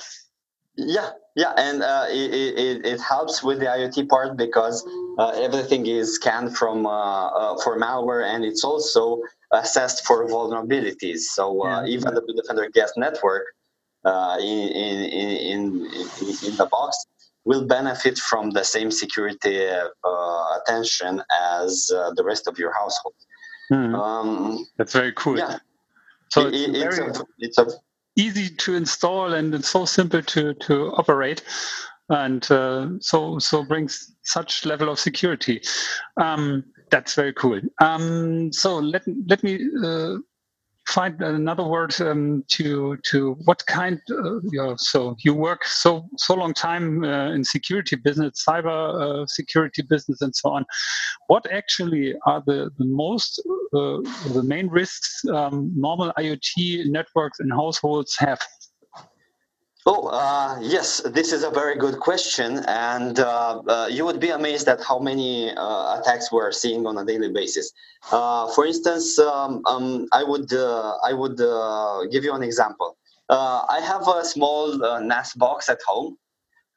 [0.76, 4.86] Yeah, yeah, and uh, it, it, it, helps with the IoT part because
[5.18, 9.20] uh, everything is scanned from uh, uh for malware, and it's also
[9.52, 11.20] assessed for vulnerabilities.
[11.20, 11.94] So uh, yeah.
[11.94, 13.44] even the defender guest network
[14.04, 15.86] uh, in, in, in,
[16.46, 16.96] in, the box
[17.44, 19.68] will benefit from the same security
[20.56, 21.22] attention
[21.60, 23.14] as the rest of your household.
[23.68, 23.94] Hmm.
[23.94, 25.38] Um, That's very cool.
[25.38, 25.58] Yeah.
[26.28, 27.10] So it, it's, very...
[27.10, 27.66] a, it's a
[28.16, 31.42] easy to install and it's so simple to to operate.
[32.08, 35.62] And uh, so so brings such level of security.
[36.20, 37.60] Um, that's very cool.
[37.80, 40.16] Um, so let let me uh,
[40.86, 46.08] find another word um, to to what kind uh, you know, so you work so
[46.16, 50.64] so long time uh, in security business cyber uh, security business and so on.
[51.28, 53.40] What actually are the the most
[53.74, 53.98] uh,
[54.32, 58.40] the main risks um, normal iot networks and households have
[59.84, 62.60] Oh, uh, yes, this is a very good question.
[62.68, 66.98] And uh, uh, you would be amazed at how many uh, attacks we're seeing on
[66.98, 67.72] a daily basis.
[68.12, 71.38] Uh, for instance, um, um, I would, uh, I would
[72.12, 72.96] give you an example.
[73.28, 76.16] I have a small NAS box at home,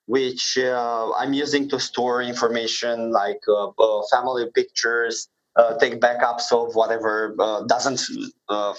[0.07, 3.41] which I'm using to store information like
[4.09, 5.27] family pictures,
[5.79, 7.35] take backups of whatever
[7.67, 7.99] doesn't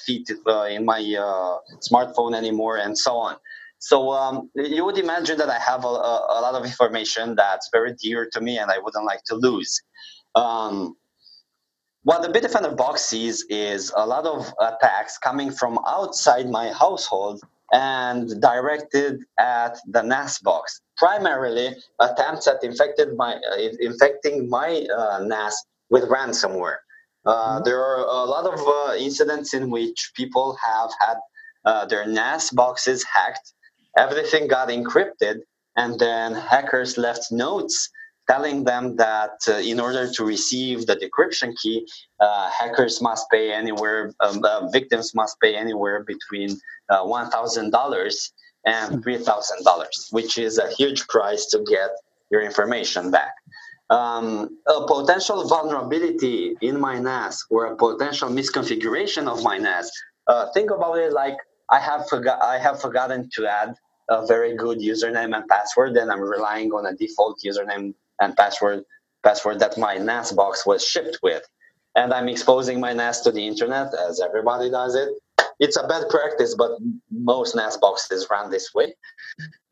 [0.04, 0.30] fit
[0.70, 1.02] in my
[1.86, 3.36] smartphone anymore, and so on.
[3.86, 5.94] So um, you would imagine that I have a,
[6.36, 9.80] a, lot of information that's very dear to me and I wouldn't like to lose.
[10.34, 10.96] Um,
[12.02, 17.40] what the Bitdefender box sees is a lot of attacks coming from outside my household
[17.72, 20.80] and directed at the NAS box.
[20.96, 26.78] Primarily, attempts at infected my, uh, infecting my uh, NAS with ransomware.
[27.24, 27.64] Uh, mm-hmm.
[27.64, 31.18] there are a lot of uh, incidents in which people have had
[31.64, 33.52] uh, their NAS boxes hacked
[33.96, 35.40] everything got encrypted,
[35.76, 37.90] and then hackers left notes
[38.28, 41.86] telling them that uh, in order to receive the decryption key,
[42.20, 46.50] uh, hackers must pay anywhere, um, uh, victims must pay anywhere between
[46.90, 48.30] uh, $1,000
[48.66, 51.90] and $3,000, which is a huge price to get
[52.30, 53.32] your information back.
[53.90, 59.88] Um, a potential vulnerability in my NAS or a potential misconfiguration of my NAS,
[60.26, 61.36] uh, think about it like
[61.70, 63.76] I have, forgot- I have forgotten to add
[64.10, 68.84] a very good username and password, then I'm relying on a default username and password
[69.24, 71.42] password that my NAS box was shipped with.
[71.96, 75.10] And I'm exposing my NAS to the internet as everybody does it.
[75.58, 76.72] It's a bad practice, but
[77.10, 78.94] most NAS boxes run this way.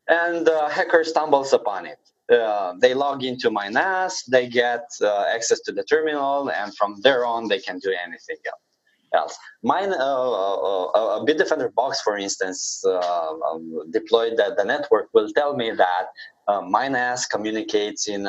[0.07, 1.99] And the hacker stumbles upon it.
[2.31, 6.99] Uh, they log into my NAS, they get uh, access to the terminal, and from
[7.03, 8.64] there on, they can do anything else.
[9.13, 9.37] Else.
[9.63, 15.55] Mine, uh, uh, a Bitdefender box, for instance, um, deployed at the network will tell
[15.55, 16.07] me that
[16.47, 18.27] uh, MineNAS communicates in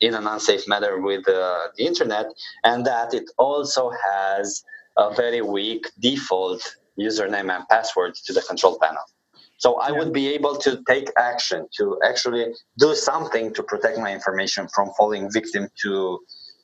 [0.00, 2.26] in an unsafe manner with uh, the internet,
[2.64, 4.62] and that it also has
[4.98, 9.02] a very weak default username and password to the control panel.
[9.58, 14.12] So I would be able to take action to actually do something to protect my
[14.12, 16.18] information from falling victim to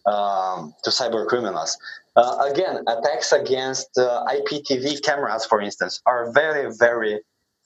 [0.08, 1.76] um, to cyber criminals.
[2.16, 7.20] Uh, again, attacks against uh, IPTV cameras, for instance, are very, very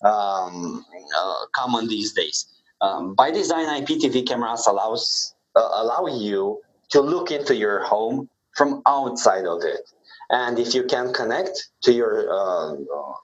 [0.04, 0.84] um,
[1.16, 2.46] uh, common these days.
[2.80, 8.82] Um, by design, IPTV cameras allows uh, allow you to look into your home from
[8.86, 9.88] outside of it.
[10.30, 12.74] And if you can connect to your uh,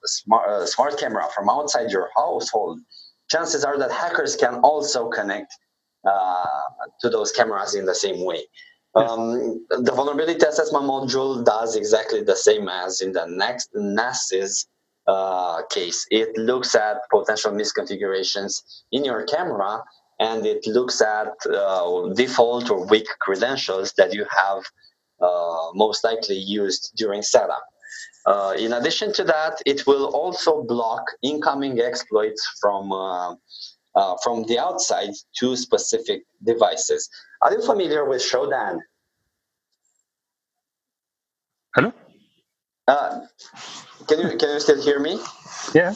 [0.05, 2.81] smart, uh, smart camera from outside your household,
[3.31, 5.53] chances are that hackers can also connect
[7.01, 8.47] to those cameras in the same way.
[8.99, 14.67] Um, the vulnerability assessment module does exactly the same as in the next NAS's
[15.07, 16.07] uh, case.
[16.11, 19.83] It looks at potential misconfigurations in your camera
[20.21, 24.65] and it looks at uh, default or weak credentials that you have
[25.21, 27.65] uh, most likely used during setup.
[28.27, 32.93] Uh, in addition to that, it will also block incoming exploits from
[33.95, 37.09] uh, from the outside to specific devices.
[37.43, 38.79] Are you familiar with Shodan?
[41.75, 41.93] Hello.
[42.87, 43.21] Uh,
[44.07, 45.21] can you can you still hear me?
[45.75, 45.95] Yeah.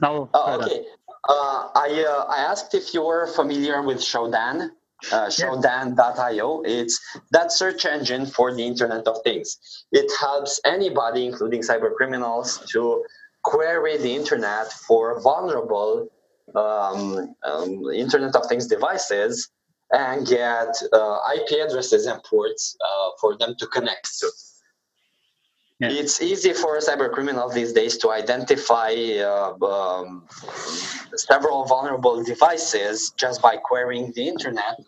[0.00, 0.30] Now.
[0.32, 0.84] Oh, okay.
[1.28, 4.70] Uh, I uh, I asked if you were familiar with Shodan
[5.12, 6.62] uh, Shodan.io.
[6.64, 7.00] It's
[7.30, 9.58] that search engine for the Internet of Things.
[9.92, 13.04] It helps anybody, including cyber criminals, to
[13.42, 16.08] query the internet for vulnerable
[16.54, 19.50] um, um, Internet of Things devices
[19.92, 24.30] and get uh, IP addresses and ports uh, for them to connect to.
[25.80, 25.90] Yeah.
[25.90, 30.26] It's easy for a cyber criminal these days to identify uh, um,
[31.14, 34.80] several vulnerable devices just by querying the internet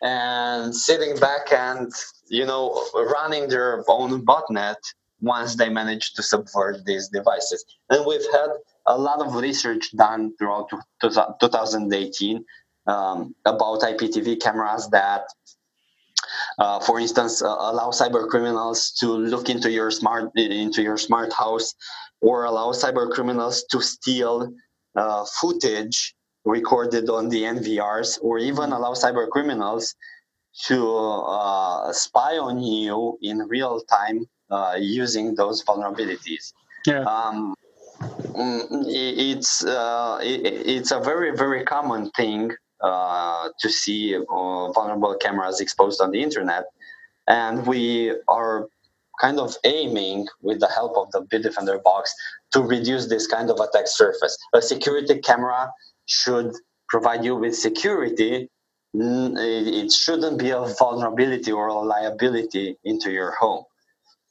[0.00, 1.92] and sitting back and
[2.28, 4.76] you know running their own botnet
[5.20, 7.64] once they manage to subvert these devices.
[7.90, 8.50] And we've had
[8.88, 10.68] a lot of research done throughout
[11.00, 12.44] 2018
[12.86, 15.24] um, about IPTV cameras that
[16.58, 21.32] uh, for instance, uh, allow cyber criminals to look into your smart into your smart
[21.32, 21.74] house,
[22.20, 24.52] or allow cyber criminals to steal
[24.96, 26.14] uh, footage
[26.44, 29.94] recorded on the NVRs, or even allow cyber criminals
[30.66, 36.52] to uh, spy on you in real time uh, using those vulnerabilities.
[36.86, 37.02] Yeah.
[37.02, 37.54] Um,
[38.34, 45.60] it's uh, it, it's a very very common thing uh, to see uh, vulnerable cameras
[45.60, 46.64] exposed on the internet.
[47.26, 48.68] And we are
[49.20, 52.14] kind of aiming with the help of the Bitdefender box
[52.52, 54.38] to reduce this kind of attack surface.
[54.54, 55.70] A security camera
[56.06, 56.52] should
[56.88, 58.48] provide you with security.
[58.94, 63.64] It shouldn't be a vulnerability or a liability into your home.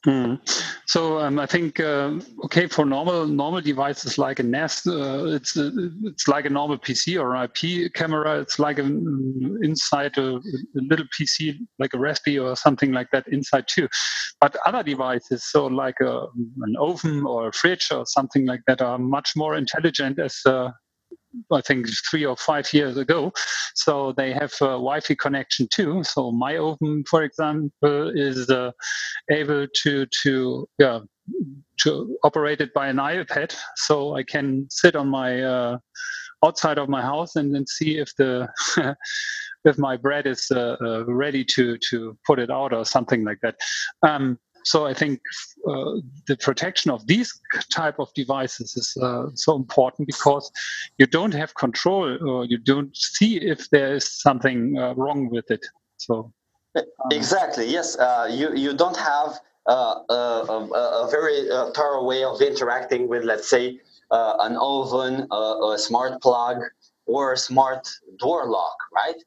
[0.06, 0.38] Mm.
[0.86, 5.56] So um, I think uh, okay for normal normal devices like a NAS, uh, it's
[5.56, 5.70] uh,
[6.04, 8.40] it's like a normal PC or IP camera.
[8.40, 10.40] It's like an inside a, a,
[10.74, 13.88] little PC, like a Raspberry or something like that inside too.
[14.40, 16.26] But other devices, so like a,
[16.62, 20.70] an oven or a fridge or something like that, are much more intelligent as uh,
[21.52, 23.32] I think three or five years ago.
[23.74, 26.02] So they have a Wi-Fi connection too.
[26.04, 28.72] So my oven, for example, is uh,
[29.30, 31.00] able to to yeah
[31.82, 33.54] to operate it by an iPad.
[33.76, 35.78] So I can sit on my uh,
[36.44, 38.48] outside of my house and then see if the
[39.64, 43.38] if my bread is uh, uh, ready to to put it out or something like
[43.42, 43.56] that.
[44.02, 45.20] Um, so I think
[45.68, 45.94] uh,
[46.26, 47.32] the protection of these
[47.70, 50.50] type of devices is uh, so important because
[50.98, 55.50] you don't have control or you don't see if there is something uh, wrong with
[55.50, 55.64] it.
[55.96, 56.32] So
[56.76, 62.02] um, exactly yes, uh, you you don't have uh, a, a, a, very uh, thorough
[62.02, 63.78] way of interacting with, let's say,
[64.10, 66.62] an oven, a smart plug,
[67.04, 67.86] or a smart
[68.18, 69.22] door lock, right?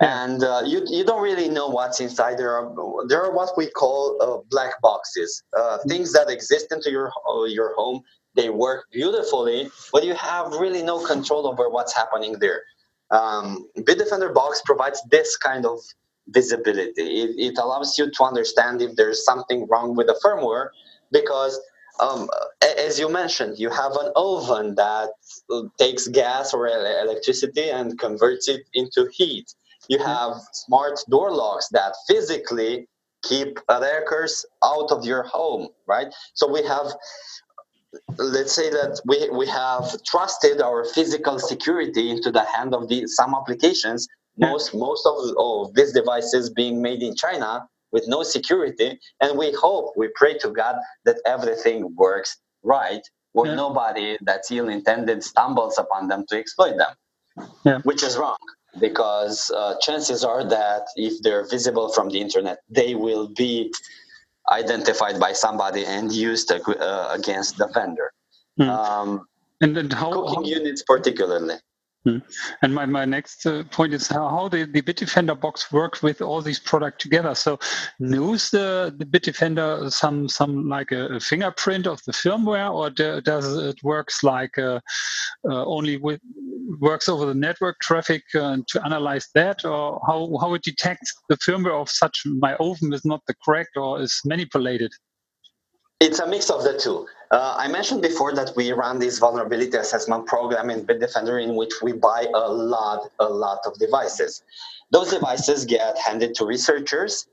[0.00, 2.38] And uh, you you don't really know what's inside.
[2.38, 2.74] There are
[3.08, 7.44] there are what we call uh, black boxes, uh, things that exist into your uh,
[7.44, 8.02] your home.
[8.34, 12.62] They work beautifully, but you have really no control over what's happening there.
[13.10, 15.78] Um, Bitdefender Box provides this kind of
[16.28, 16.92] visibility.
[16.98, 20.68] It, it allows you to understand if there's something wrong with the firmware,
[21.12, 21.58] because
[22.00, 22.28] um,
[22.78, 25.10] as you mentioned, you have an oven that
[25.50, 29.46] uh, takes gas or electricity and converts it into heat
[29.88, 32.88] you have smart door locks that physically
[33.22, 36.08] keep attackers out of your home, right?
[36.34, 36.92] So we have
[38.18, 43.06] let's say that we, we have trusted our physical security into the hand of the
[43.06, 48.98] some applications most most of, of these devices being made in china with no security
[49.20, 53.54] and we hope we pray to god that everything works right where yeah.
[53.54, 57.78] nobody that's ill intended stumbles upon them to exploit them yeah.
[57.84, 58.36] which is wrong
[58.80, 63.72] because uh, chances are that if they're visible from the internet they will be
[64.50, 68.12] identified by somebody and used uh, against the vendor.
[68.60, 68.68] Mm.
[68.68, 69.26] Um,
[69.60, 71.56] and, and how, cooking how, units particularly.
[72.04, 72.18] Hmm.
[72.60, 76.20] And my, my next uh, point is how, how the, the Bitdefender box works with
[76.20, 77.34] all these products together.
[77.34, 77.58] So
[77.98, 83.22] knows the, the Bitdefender some some like a, a fingerprint of the firmware, or do,
[83.22, 84.80] does it works like uh,
[85.48, 86.20] uh, only with
[86.78, 91.38] works over the network traffic uh, to analyze that, or how how it detects the
[91.38, 94.92] firmware of such my oven is not the correct or is manipulated?
[96.04, 97.06] It's a mix of the two.
[97.30, 101.72] Uh, I mentioned before that we run this vulnerability assessment program in Bitdefender in which
[101.82, 104.42] we buy a lot, a lot of devices.
[104.90, 107.26] Those devices get handed to researchers,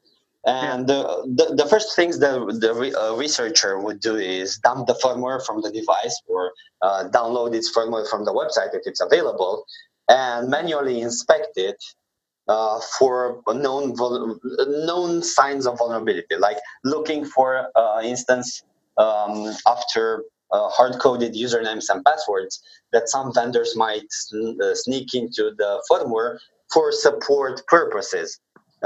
[0.46, 4.88] and uh, the, the first things that the re- uh, researcher would do is dump
[4.88, 9.02] the firmware from the device or uh, download its firmware from the website if it's
[9.02, 9.66] available,
[10.08, 11.76] and manually inspect it
[12.54, 13.84] uh, for known
[14.90, 17.50] known signs of vulnerability, like looking for,
[17.82, 18.64] uh, instance,
[18.98, 19.36] um,
[19.76, 22.54] after uh, hard-coded usernames and passwords
[22.94, 24.10] that some vendors might
[24.64, 26.32] uh, sneak into the firmware
[26.74, 28.40] for support purposes.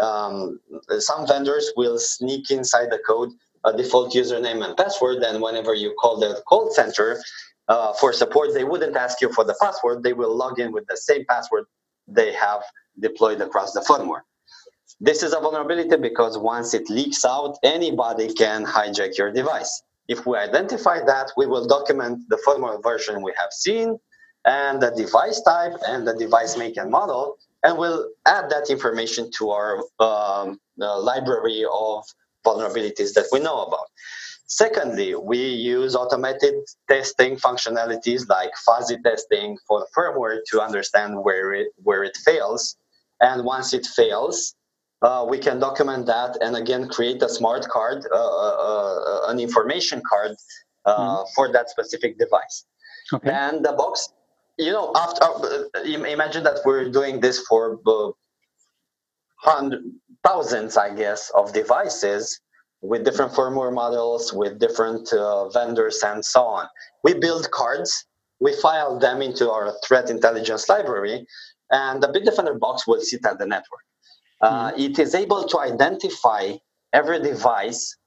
[0.07, 0.59] Um,
[0.99, 3.31] some vendors will sneak inside the code
[3.65, 7.09] a default username and password, and whenever you call the call center
[7.67, 10.03] uh, for support, they wouldn't ask you for the password.
[10.03, 11.65] They will log in with the same password
[12.07, 12.61] they have
[12.99, 14.21] deployed across the firmware.
[14.99, 19.83] This is a vulnerability because once it leaks out, anybody can hijack your device.
[20.07, 23.99] If we identify that, we will document the firmware version we have seen
[24.45, 29.31] and the device type and the device make and model, and we'll add that information
[29.37, 32.05] to our um, uh, library of
[32.45, 33.87] vulnerabilities that we know about.
[34.47, 36.53] Secondly, we use automated
[36.87, 42.77] testing functionalities like fuzzy testing for the firmware to understand where it where it fails
[43.21, 44.55] and once it fails,
[45.01, 49.39] uh, we can document that and again create a smart card, uh, uh, uh an
[49.39, 50.35] information card
[50.85, 51.23] uh, mm-hmm.
[51.35, 52.65] for that specific device.
[53.13, 53.29] Okay.
[53.29, 54.09] And the box,
[54.57, 57.79] you know, after uh, imagine that we're doing this for
[59.37, 59.83] hundred
[60.25, 62.39] thousands, I guess, of devices
[62.81, 65.09] with different firmware models, with different
[65.53, 66.67] vendors, and so on.
[67.03, 68.05] We build cards.
[68.39, 71.25] We file them into our threat intelligence library,
[71.71, 73.85] and the Bitdefender box will sit at the network.
[74.41, 74.81] Uh, mm-hmm.
[74.81, 76.53] it is able to identify
[76.93, 77.97] every device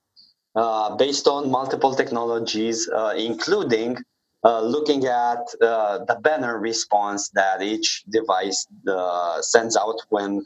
[0.55, 3.97] uh, based on multiple technologies, uh, including
[4.45, 10.45] uh, looking at uh, the banner response that each device uh, sends out when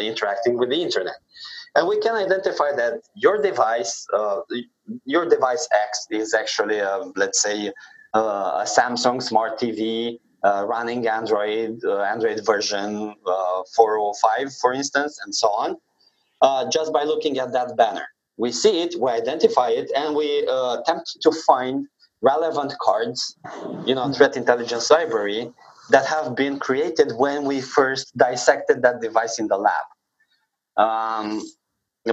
[0.00, 1.16] interacting with the internet.
[1.74, 4.06] And we can identify that your device,
[5.04, 7.72] your device X, is actually, a, let's say,
[8.14, 15.34] a Samsung Smart TV uh, running Android, uh, Android version uh, 405, for instance, and
[15.34, 15.76] so on,
[16.42, 18.06] uh, just by looking at that banner.
[18.38, 21.86] We see it, we identify it, and we uh, attempt to find
[22.22, 23.36] relevant cards,
[23.86, 25.52] you know, threat intelligence library
[25.90, 29.86] that have been created when we first dissected that device in the lab.
[30.76, 31.42] Um,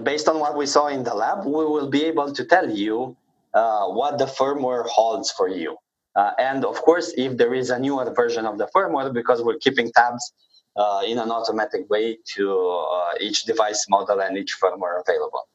[0.03, 3.17] based on what we saw in the lab, we will be able to tell you
[3.53, 5.77] uh, what the firmware holds for you.
[6.15, 9.57] Uh, and of course, if there is a newer version of the firmware, because we're
[9.57, 10.33] keeping tabs
[10.75, 12.59] uh, in an automatic way to
[12.93, 15.47] uh, each device model and each firmware available.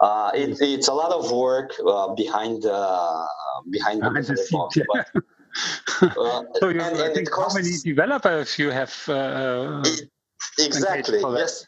[0.00, 3.26] Uh, it, it's a lot of work uh, behind the
[3.70, 4.86] behind, behind the, the.
[4.92, 5.08] But,
[6.18, 8.92] uh, so you, and, and costs, how many developers you have?
[10.58, 11.20] exactly.
[11.20, 11.66] Yes.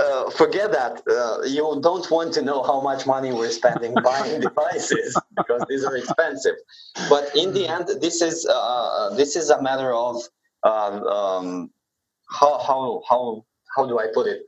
[0.00, 1.02] Uh, forget that.
[1.06, 5.84] Uh, you don't want to know how much money we're spending buying devices because these
[5.84, 6.56] are expensive.
[7.10, 10.16] But in the end, this is uh, this is a matter of
[10.62, 11.70] um, um,
[12.30, 13.44] how how how
[13.76, 14.40] how do I put it?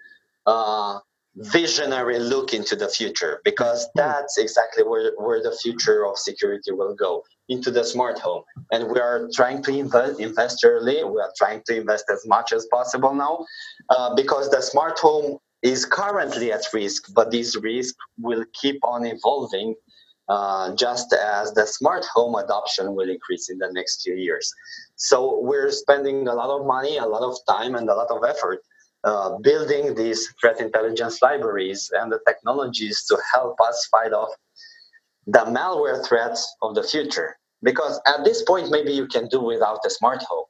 [0.47, 1.01] Uh,
[1.37, 6.95] visionary look into the future because that's exactly where, where the future of security will
[6.95, 11.33] go into the smart home and we are trying to invest invest early we are
[11.39, 13.45] trying to invest as much as possible now
[13.91, 19.07] uh, because the smart home is currently at risk but this risk will keep on
[19.07, 19.75] evolving
[20.29, 24.53] uh, just as the smart home adoption will increase in the next few years
[24.97, 28.25] so we're spending a lot of money a lot of time and a lot of
[28.25, 28.61] effort
[29.05, 34.31] uh, building these threat intelligence libraries and the technologies to help us fight off
[35.27, 37.37] the malware threats of the future.
[37.63, 40.47] Because at this point, maybe you can do without a smart home.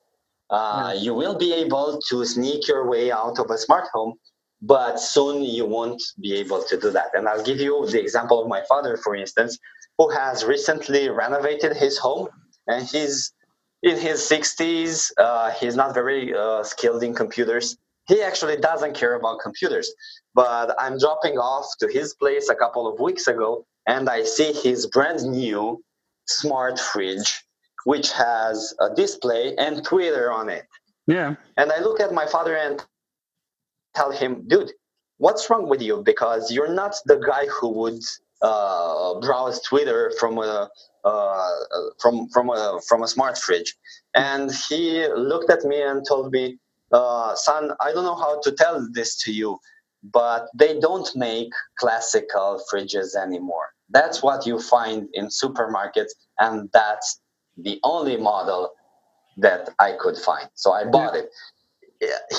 [0.53, 4.15] Uh, you will be able to sneak your way out of a smart home,
[4.61, 7.11] but soon you won't be able to do that.
[7.15, 9.59] And I'll give you the example of my father, for instance,
[9.99, 12.29] who has recently renovated his home
[12.67, 13.33] and he's
[13.83, 15.11] in his 60s.
[15.19, 17.77] Uh, he's not very uh, skilled in computers.
[18.09, 19.93] He actually doesn't care about computers.
[20.35, 24.53] But I'm dropping off to his place a couple of weeks ago, and I see
[24.53, 25.83] his brand new
[26.27, 27.45] smart fridge,
[27.85, 30.67] which has a display and Twitter on it.
[31.07, 31.35] Yeah.
[31.57, 32.85] And I look at my father and
[33.95, 34.73] tell him, dude,
[35.19, 36.03] what's wrong with you?
[36.05, 38.03] Because you're not the guy who would
[38.43, 40.69] uh, browse Twitter from a
[41.05, 41.51] uh,
[42.01, 43.75] from from a from a smart fridge,
[44.15, 46.59] and he looked at me and told me,
[46.93, 49.59] uh, "Son, I don't know how to tell this to you,
[50.03, 53.69] but they don't make classical fridges anymore.
[53.91, 57.21] That's what you find in supermarkets, and that's
[57.57, 58.71] the only model
[59.39, 60.49] that I could find.
[60.55, 61.31] So I bought it.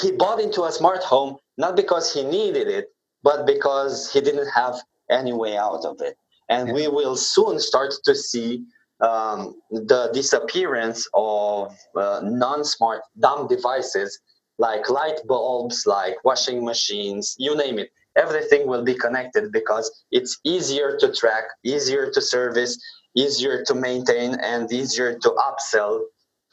[0.02, 2.88] He bought into a smart home not because he needed it,
[3.24, 4.76] but because he didn't have
[5.10, 6.18] any way out of it.
[6.50, 8.64] And we will soon start to see
[9.00, 14.20] um, the disappearance of uh, non-smart dumb devices
[14.60, 17.90] like light bulbs, like washing machines, you name it.
[18.16, 22.78] Everything will be connected because it's easier to track, easier to service,
[23.16, 26.02] easier to maintain, and easier to upsell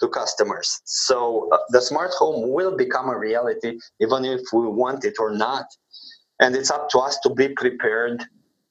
[0.00, 0.80] to customers.
[0.84, 5.30] So uh, the smart home will become a reality, even if we want it or
[5.30, 5.66] not.
[6.40, 8.24] And it's up to us to be prepared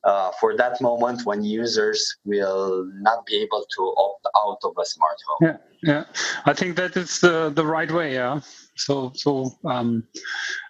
[0.03, 4.85] uh, for that moment when users will not be able to opt out of a
[4.85, 5.49] smart home.
[5.49, 6.03] Yeah, yeah.
[6.45, 8.13] I think that is the the right way.
[8.13, 8.39] Yeah.
[8.75, 10.03] So so um,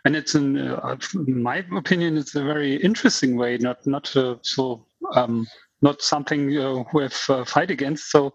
[0.03, 3.57] and it's in, uh, in my opinion, it's a very interesting way.
[3.57, 5.47] Not not uh, so um,
[5.81, 8.11] not something uh, we have uh, fight against.
[8.11, 8.33] So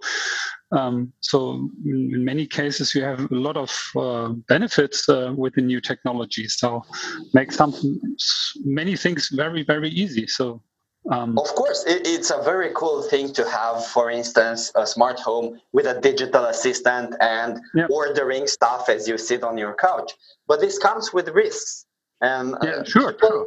[0.73, 5.55] um, so in, in, many cases, you have a lot of uh, benefits uh, with
[5.55, 6.49] the new technology.
[6.49, 6.83] So
[7.33, 7.75] make some
[8.65, 10.27] many things very very easy.
[10.27, 10.63] So
[11.11, 15.21] um, of course, it, it's a very cool thing to have, for instance, a smart
[15.21, 17.91] home with a digital assistant and yep.
[17.91, 20.13] ordering stuff as you sit on your couch.
[20.49, 21.85] But this comes with risks.
[22.23, 23.47] And yeah, uh, sure, people, sure.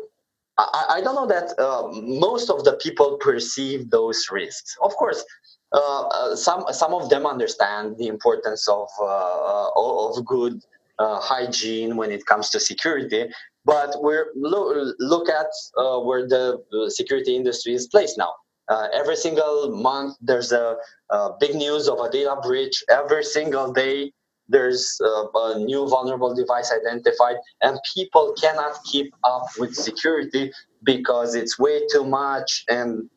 [0.58, 4.76] I, I, don't know that uh, most of the people perceive those risks.
[4.82, 5.24] Of course,
[5.72, 10.62] uh, uh some some of them understand the importance of uh, of good
[10.99, 13.26] uh, hygiene when it comes to security,
[13.66, 15.47] but we're lo- look at
[15.78, 18.34] uh, where the security industry is placed now.
[18.70, 20.76] Uh, every single month, there's a,
[21.10, 22.84] a, big news of a data breach.
[22.89, 24.12] Every single day,
[24.49, 30.51] there's a, a new vulnerable device identified, and people cannot keep up with security
[30.83, 32.63] because it's way too much.
[32.69, 33.09] And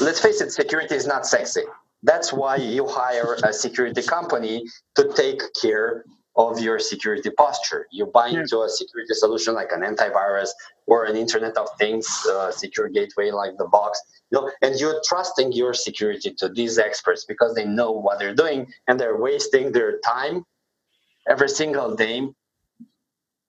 [0.00, 1.62] let's face it, security is not sexy.
[2.02, 4.64] That's why you hire a security company
[4.96, 6.04] to take care
[6.36, 7.86] of your security posture.
[7.90, 10.50] You buy into a security solution like an antivirus
[10.86, 15.00] or an Internet of Things uh, secure gateway like the box, you know, and you're
[15.06, 19.72] trusting your security to these experts because they know what they're doing and they're wasting
[19.72, 20.44] their time
[21.28, 22.28] every single day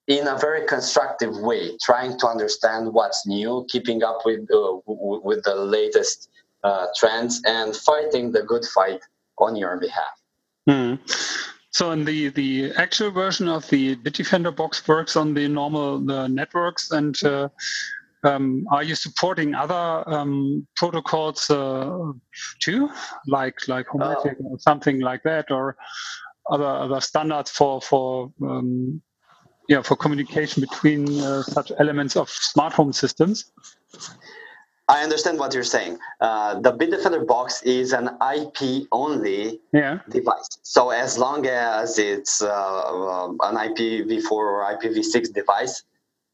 [0.08, 5.20] in a very constructive way, trying to understand what's new, keeping up with uh, w-
[5.22, 6.30] with the latest
[6.64, 9.00] uh, trends, and fighting the good fight
[9.38, 10.14] on your behalf.
[10.66, 10.98] Mm.
[11.70, 16.26] So in the, the actual version of the Bitdefender box works on the normal the
[16.28, 17.48] networks and uh,
[18.24, 22.12] um, are you supporting other um, protocols uh,
[22.60, 22.90] too,
[23.26, 24.50] like like Homematic oh.
[24.50, 25.76] or something like that, or
[26.50, 29.00] other other standards for for um,
[29.68, 33.52] yeah for communication between uh, such elements of smart home systems?
[34.88, 35.98] I understand what you're saying.
[36.20, 39.98] Uh, the Bitdefender box is an IP only yeah.
[40.08, 40.48] device.
[40.62, 45.82] So as long as it's uh, um, an IPv4 or IPv6 device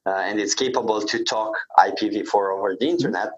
[0.07, 3.31] uh, and it's capable to talk IPv4 over the internet,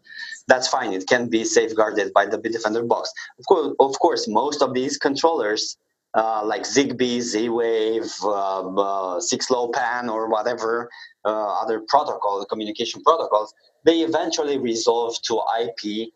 [0.49, 0.93] that's fine.
[0.93, 3.11] It can be safeguarded by the Bitdefender box.
[3.39, 5.79] Of course, of course, most of these controllers
[6.14, 10.89] uh, like Zigbee, Z-Wave, uh, uh, 6LoWPAN, or whatever
[11.25, 13.53] uh, other protocol, communication protocols,
[13.87, 16.11] they eventually resolve to IP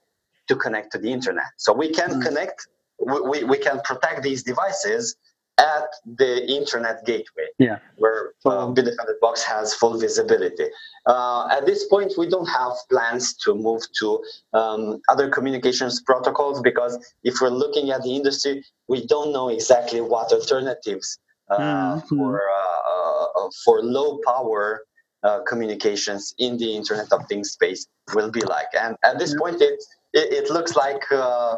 [0.48, 1.50] to connect to the internet.
[1.56, 2.22] So we can mm.
[2.22, 2.66] connect,
[2.98, 5.16] we, we can protect these devices
[5.58, 7.78] at the internet gateway, yeah.
[7.96, 10.68] where uh, Bitdefender Box has full visibility.
[11.06, 16.60] Uh, at this point, we don't have plans to move to um, other communications protocols
[16.62, 21.18] because if we're looking at the industry, we don't know exactly what alternatives
[21.50, 22.16] uh, mm-hmm.
[22.16, 24.82] for uh, for low power
[25.22, 28.68] uh, communications in the Internet of Things space will be like.
[28.78, 31.56] And at this point, it it, it looks like uh,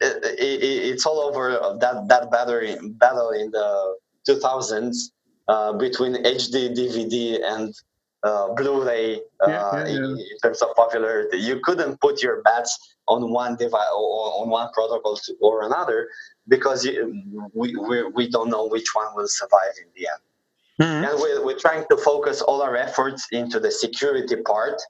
[0.00, 3.96] it, it, it's all over that that battery battle in the
[4.28, 5.10] 2000s
[5.48, 7.74] uh, between HD DVD and
[8.22, 9.18] uh, Blu-ray uh,
[9.48, 9.94] yeah, yeah, yeah.
[9.96, 11.38] In, in, terms of popularity.
[11.38, 16.08] You couldn't put your bets on one device or on one protocol to, or another
[16.46, 20.22] because you, we, we we don't know which one will survive in the end.
[20.82, 21.04] Mm-hmm.
[21.04, 24.80] And we're, we're trying to focus all our efforts into the security part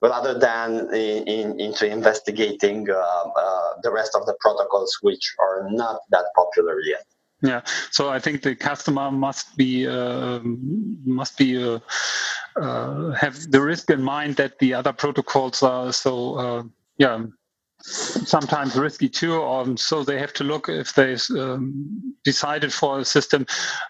[0.00, 5.68] rather than in, in, into investigating uh, uh, the rest of the protocols which are
[5.70, 7.04] not that popular yet.
[7.40, 10.40] Yeah, so I think the customer must be uh,
[11.04, 11.80] must be uh,
[12.56, 16.62] uh, have the risk in mind that the other protocols are so uh,
[16.98, 17.24] yeah
[17.82, 19.42] sometimes risky too.
[19.42, 23.46] Um, so they have to look if they um, decided for a system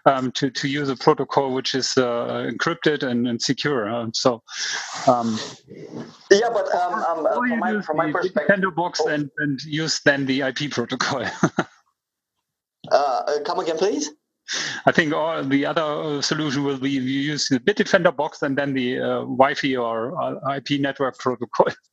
[0.06, 3.92] um, to to use a protocol which is uh, encrypted and, and secure.
[3.92, 4.42] Uh, so
[5.06, 5.38] um,
[6.30, 9.08] yeah, but um, um, uh, from, my, from my perspective, Nintendo box oh.
[9.08, 11.24] and, and use then the IP protocol.
[12.90, 14.10] Uh, uh, come again, please.
[14.86, 18.74] I think all the other solution will be you use the Bitdefender box and then
[18.74, 21.68] the uh, Wi-Fi or uh, IP network protocol.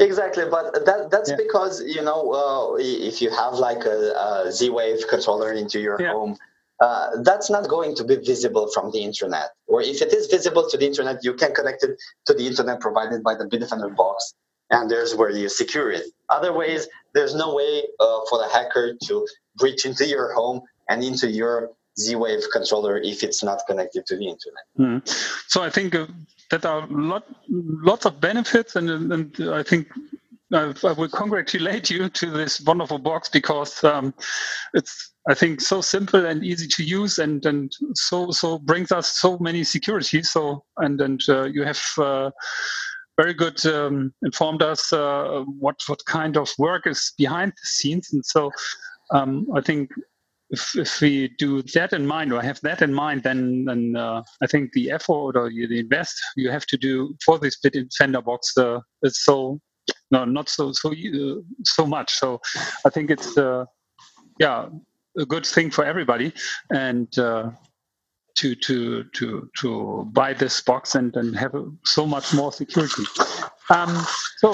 [0.00, 1.36] Exactly, but that that's yeah.
[1.36, 6.12] because you know uh, if you have like a a Z-Wave controller into your yeah.
[6.12, 6.36] home,
[6.80, 9.50] uh, that's not going to be visible from the internet.
[9.66, 12.80] Or if it is visible to the internet, you can connect it to the internet
[12.80, 14.34] provided by the Bitdefender box,
[14.70, 16.06] and there's where you secure it.
[16.30, 19.26] Otherwise, there's no way uh, for the hacker to
[19.56, 24.26] breach into your home and into your Z-Wave controller if it's not connected to the
[24.28, 24.64] internet.
[24.78, 25.08] Mm.
[25.48, 26.06] So I think uh,
[26.52, 29.88] that are lot lots of benefits, and and I think
[30.52, 34.14] I, I will congratulate you to this wonderful box because um,
[34.74, 39.08] it's I think so simple and easy to use, and and so so brings us
[39.18, 40.30] so many securities.
[40.30, 41.82] So and and uh, you have.
[41.98, 42.30] Uh,
[43.20, 48.10] very good um, informed us uh, what what kind of work is behind the scenes,
[48.10, 48.50] and so
[49.12, 49.90] um, I think
[50.52, 54.22] if, if we do that in mind or have that in mind, then then uh,
[54.42, 58.56] I think the effort or the invest you have to do for this Bitdefender box
[58.58, 59.58] uh, is so
[60.10, 62.12] no not so so uh, so much.
[62.12, 62.40] So
[62.84, 63.64] I think it's uh,
[64.38, 64.68] yeah
[65.18, 66.32] a good thing for everybody
[66.70, 67.50] and uh,
[68.36, 73.04] to to to to buy this box and and have so much more security.
[73.70, 74.04] Um,
[74.38, 74.52] so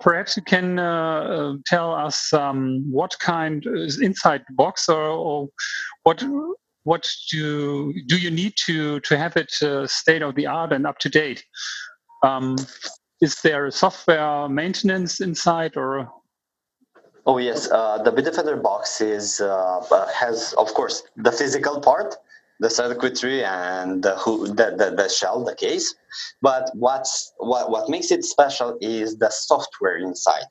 [0.00, 5.02] perhaps you can uh, uh, tell us um, what kind is inside the box, or,
[5.02, 5.48] or,
[6.04, 6.24] what
[6.84, 10.86] what do do you need to to have it uh, state of the art and
[10.86, 11.44] up to date?
[12.22, 12.56] Um,
[13.20, 16.08] is there a software maintenance inside, or
[17.26, 22.14] Oh yes, uh, the Bitdefender box is uh, has of course the physical part,
[22.60, 25.94] the circuitry and the, who, the, the, the shell, the case.
[26.40, 30.46] But what's, what, what makes it special is the software inside,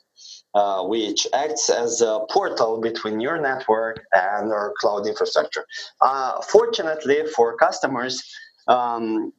[0.53, 5.65] uh, which acts as a portal between your network and our cloud infrastructure.
[6.01, 8.23] Uh, fortunately for customers,
[8.67, 9.31] um,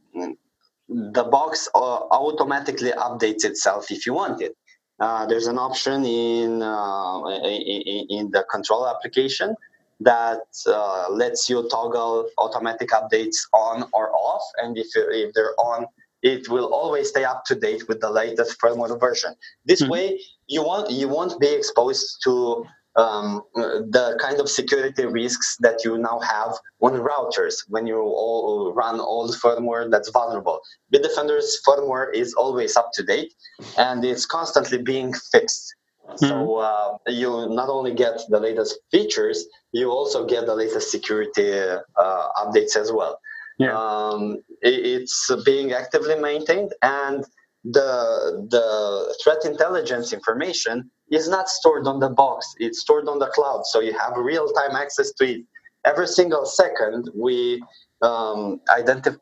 [0.88, 4.56] the box uh, automatically updates itself if you want it.
[4.98, 9.54] Uh, there's an option in, uh, in, in the control application
[10.00, 14.42] that uh, lets you toggle automatic updates on or off.
[14.62, 15.86] And if, if they're on,
[16.22, 19.34] it will always stay up to date with the latest firmware version.
[19.64, 19.92] This mm-hmm.
[19.92, 22.64] way, you won't you won't be exposed to
[22.96, 28.72] um, the kind of security risks that you now have on routers when you all
[28.74, 30.60] run old firmware that's vulnerable.
[30.92, 33.34] Bitdefender's firmware is always up to date
[33.76, 35.74] and it's constantly being fixed.
[36.08, 36.26] Mm-hmm.
[36.26, 41.52] So uh, you not only get the latest features, you also get the latest security
[41.52, 43.18] uh, updates as well.
[43.58, 43.76] Yeah.
[43.76, 47.24] Um, it's being actively maintained, and
[47.64, 53.28] the the threat intelligence information is not stored on the box; it's stored on the
[53.28, 55.40] cloud, so you have real time access to it.
[55.84, 57.62] Every single second, we
[58.02, 59.18] um, identify.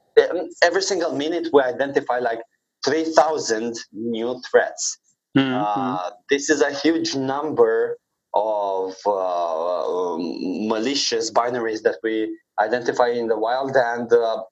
[0.62, 2.41] Every single minute, we identify like
[2.85, 4.99] three thousand new threats
[5.37, 5.55] Mm-hmm.
[5.55, 7.99] Uh, this is a huge number
[8.35, 14.43] of uh, malicious binaries that we identify in the wild, and uh,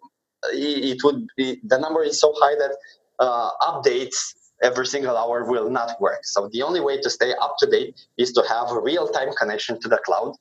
[0.53, 2.77] it would be the number is so high that
[3.19, 6.21] uh, updates every single hour will not work.
[6.25, 9.81] So the only way to stay up to date is to have a real-time connection
[9.81, 10.35] to the cloud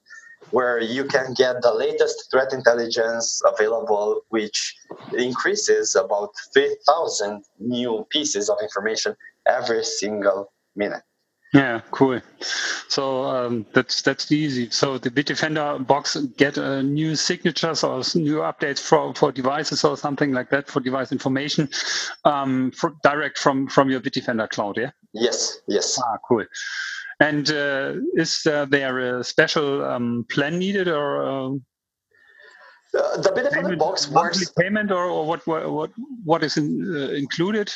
[0.49, 4.75] where you can get the latest threat intelligence available, which
[5.13, 9.15] increases about 3,000 new pieces of information
[9.51, 11.03] every single minute.
[11.53, 12.21] Yeah, cool.
[12.87, 14.69] So um, that's that's easy.
[14.69, 19.97] So the Bitdefender box get uh, new signatures or new updates for, for devices or
[19.97, 21.69] something like that for device information
[22.23, 24.77] um, for, direct from from your Bitdefender cloud.
[24.77, 24.91] Yeah.
[25.13, 25.59] Yes.
[25.67, 25.99] Yes.
[26.01, 26.45] Ah, cool.
[27.19, 31.25] And uh, is uh, there a special um, plan needed or?
[31.25, 31.49] Uh,
[32.97, 35.91] uh the Bitdefender box works payment or, or what what
[36.23, 37.73] what is in, uh, included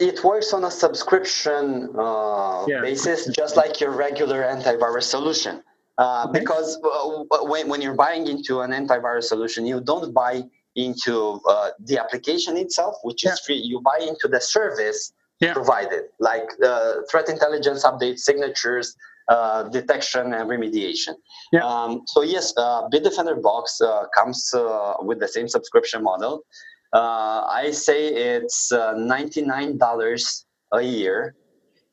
[0.00, 2.80] it works on a subscription uh, yeah.
[2.80, 5.62] basis, just like your regular antivirus solution.
[5.98, 6.40] Uh, okay.
[6.40, 10.42] Because uh, when, when you're buying into an antivirus solution, you don't buy
[10.76, 13.32] into uh, the application itself, which yeah.
[13.32, 13.56] is free.
[13.56, 15.52] You buy into the service yeah.
[15.52, 18.96] provided, like the threat intelligence updates, signatures,
[19.28, 21.14] uh, detection, and remediation.
[21.52, 21.66] Yeah.
[21.66, 26.44] Um, so yes, uh, Bitdefender Box uh, comes uh, with the same subscription model.
[26.92, 31.34] Uh, I say it's uh, $99 a year.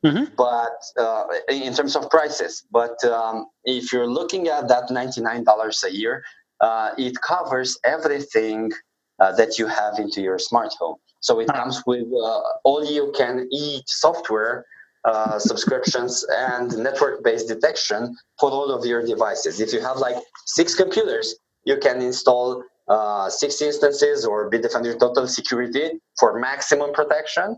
[0.04, 0.34] Mm-hmm.
[0.36, 5.92] But uh, in terms of prices, but um, if you're looking at that $99 a
[5.92, 6.22] year,
[6.60, 8.70] uh, it covers everything
[9.18, 10.96] uh, that you have into your smart home.
[11.20, 14.64] So it comes with uh, all you can eat software
[15.04, 19.60] uh, subscriptions and network based detection for all of your devices.
[19.60, 20.16] If you have like
[20.46, 27.56] six computers, you can install uh, six instances or Bitdefender Total Security for maximum protection.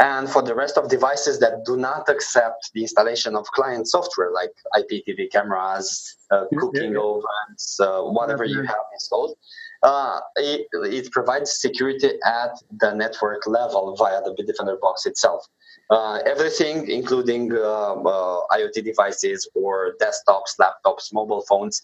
[0.00, 4.32] And for the rest of devices that do not accept the installation of client software
[4.32, 6.98] like IPTV cameras, uh, cooking yeah, yeah.
[6.98, 9.36] ovens, uh, whatever you have installed,
[9.84, 12.50] uh, it, it, provides security at
[12.80, 15.46] the network level via the Bitdefender box itself.
[15.90, 21.82] Uh, everything, including uh, uh, IoT devices or desktops, laptops, mobile phones,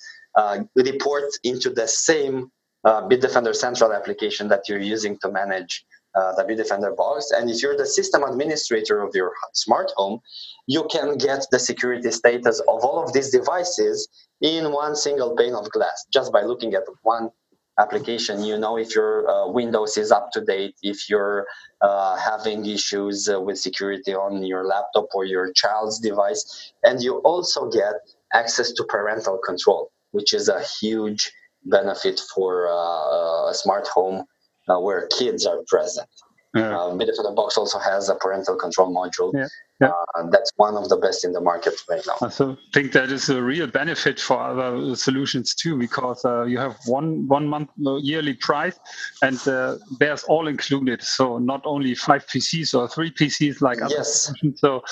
[0.75, 2.51] report into the same
[2.85, 7.31] uh, Bitdefender Central application that you're using to manage uh, the Bitdefender box.
[7.31, 10.21] And if you're the system administrator of your smart home,
[10.67, 14.09] you can get the security status of all of these devices
[14.41, 17.31] in one single pane of glass just by looking at one
[17.79, 21.47] application you know if your uh, windows is up to date if you're
[21.81, 27.19] uh, having issues uh, with security on your laptop or your child's device and you
[27.19, 27.95] also get
[28.35, 31.33] access to parental control which is a huge
[31.65, 34.25] benefit for uh, a smart home
[34.69, 36.09] uh, where kids are present.
[36.55, 36.77] Yeah.
[36.77, 39.33] Uh, Bitdefender Box also has a parental control module.
[39.33, 39.47] Yeah.
[39.81, 39.93] Yeah.
[40.15, 42.27] Uh, that's one of the best in the market right now.
[42.27, 46.77] I think that is a real benefit for other solutions too, because uh, you have
[46.87, 48.79] one one month uh, yearly price,
[49.23, 51.03] and uh, there's all included.
[51.03, 54.25] So not only five PCs or three PCs like other yes.
[54.25, 54.61] solutions.
[54.61, 54.83] So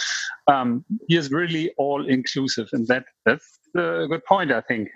[0.47, 4.89] um, here's really all inclusive, and that that's a good point, I think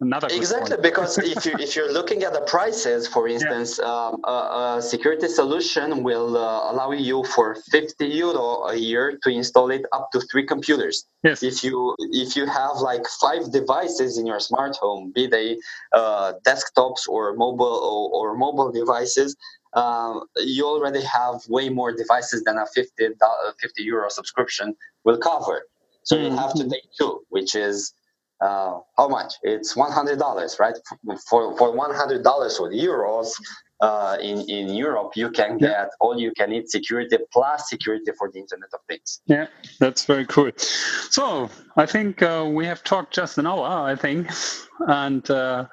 [0.00, 3.86] another exactly because if you if you're looking at the prices for instance yeah.
[3.86, 9.30] um, a, a, security solution will uh, allow you for 50 euro a year to
[9.30, 11.42] install it up to three computers yes.
[11.42, 15.58] if you if you have like five devices in your smart home be they
[15.92, 19.36] uh, desktops or mobile or, or mobile devices
[19.74, 23.08] um, you already have way more devices than a 50,
[23.60, 24.74] 50 euro subscription
[25.04, 25.66] will cover
[26.02, 26.26] so mm-hmm.
[26.26, 27.94] you have to take two which is
[28.46, 29.30] uh, how much?
[29.42, 30.76] It's one hundred dollars, right?
[31.28, 33.28] For for one hundred dollars or euros
[33.80, 36.02] uh, in in Europe, you can get yeah.
[36.02, 39.08] all you can eat security plus security for the Internet of Things.
[39.26, 39.46] Yeah,
[39.82, 40.50] that's very cool.
[41.10, 41.24] So
[41.76, 43.66] I think uh, we have talked just an hour.
[43.92, 44.30] I think,
[44.88, 45.66] and uh,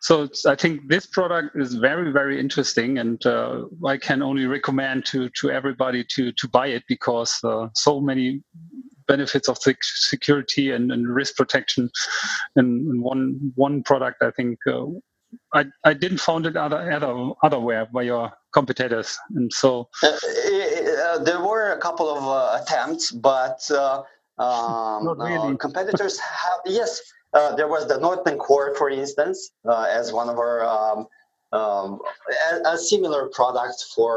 [0.00, 5.06] so I think this product is very very interesting, and uh, I can only recommend
[5.06, 8.42] to to everybody to to buy it because uh, so many
[9.10, 11.90] benefits of security and, and risk protection
[12.56, 14.22] in, one one product.
[14.22, 14.86] I think uh,
[15.52, 21.18] I, I didn't found it other other otherwhere by your competitors, and so uh, uh,
[21.28, 24.02] there were a couple of uh, attempts, but uh,
[24.46, 25.56] um, really.
[25.66, 27.00] competitors have yes.
[27.58, 29.38] there was the Norton Core, for instance,
[29.98, 30.98] as one of our um,
[31.52, 31.98] um,
[32.48, 34.12] a, a, similar product for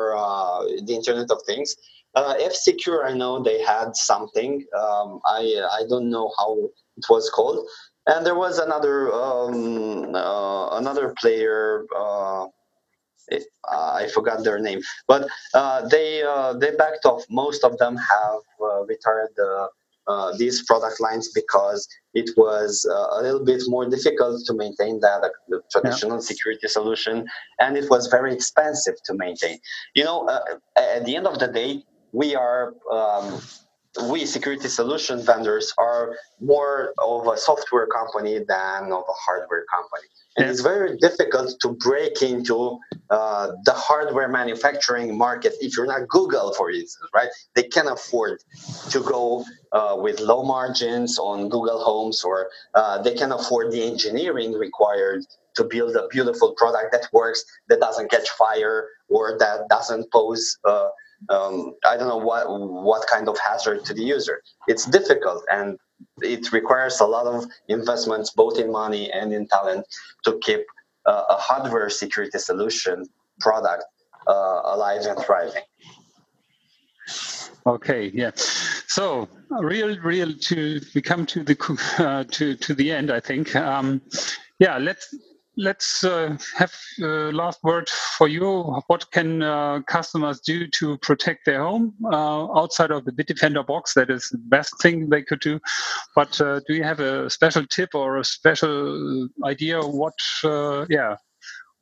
[0.88, 1.76] the Internet of Things.
[2.16, 4.66] Uh, F Secure, I know they had something.
[4.78, 5.42] Um, I
[5.72, 7.68] I don't know how it was called.
[8.06, 11.86] And there was another um, uh, another player.
[11.96, 12.48] Uh,
[13.72, 17.24] uh, I forgot their name, but uh, they uh, they backed off.
[17.30, 18.42] Most of them have
[18.88, 19.30] retired
[20.38, 22.86] these product lines because it was
[23.16, 26.30] a little bit more difficult to maintain that the traditional yeah.
[26.32, 27.26] security solution,
[27.60, 29.58] and it was very expensive to maintain.
[29.96, 30.30] You know,
[30.76, 31.82] at the end of the day,
[32.14, 33.42] we are um,
[34.10, 40.08] we security solution vendors are more of a software company than of a hardware company.
[40.36, 42.80] And it's very difficult to break into
[43.12, 47.30] uh, the hardware manufacturing market if you're not Google, for instance, right?
[47.56, 48.44] They can afford
[48.90, 53.84] to go uh, with low margins on Google Homes, or uh, they can afford the
[53.84, 55.24] engineering required
[55.56, 60.58] to build a beautiful product that works, that doesn't catch fire, or that doesn't pose
[60.66, 60.88] uh,
[61.30, 64.42] um, I don't know what what kind of hazard to the user.
[64.68, 65.78] It's difficult and
[66.22, 69.86] it requires a lot of investments, both in money and in talent,
[70.26, 70.62] to keep
[71.06, 73.08] uh, a hardware security solution
[73.40, 73.84] product
[74.28, 75.64] uh, alive and thriving.
[77.66, 78.32] Okay, yeah.
[78.88, 81.56] So real, real to we come to the
[82.00, 83.12] uh, to to the end.
[83.12, 83.56] I think.
[83.56, 84.02] Um,
[84.60, 85.14] yeah, let's
[85.58, 88.64] let's uh, have uh, last word for you.
[88.88, 93.94] What can uh, customers do to protect their home uh, outside of the Bitdefender box?
[93.94, 95.60] That is the best thing they could do.
[96.16, 99.82] But uh, do you have a special tip or a special idea?
[99.82, 101.16] What, uh, yeah,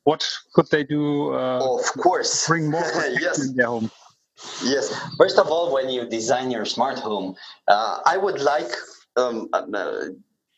[0.04, 1.32] what could they do?
[1.32, 2.82] of course, bring more
[3.20, 3.46] yes.
[3.46, 3.90] in their home.
[4.64, 4.92] Yes.
[5.18, 7.36] First of all, when you design your smart home,
[7.68, 8.70] I would like
[9.16, 9.48] um,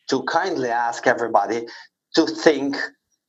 [0.09, 1.67] to kindly ask everybody
[2.15, 2.77] to think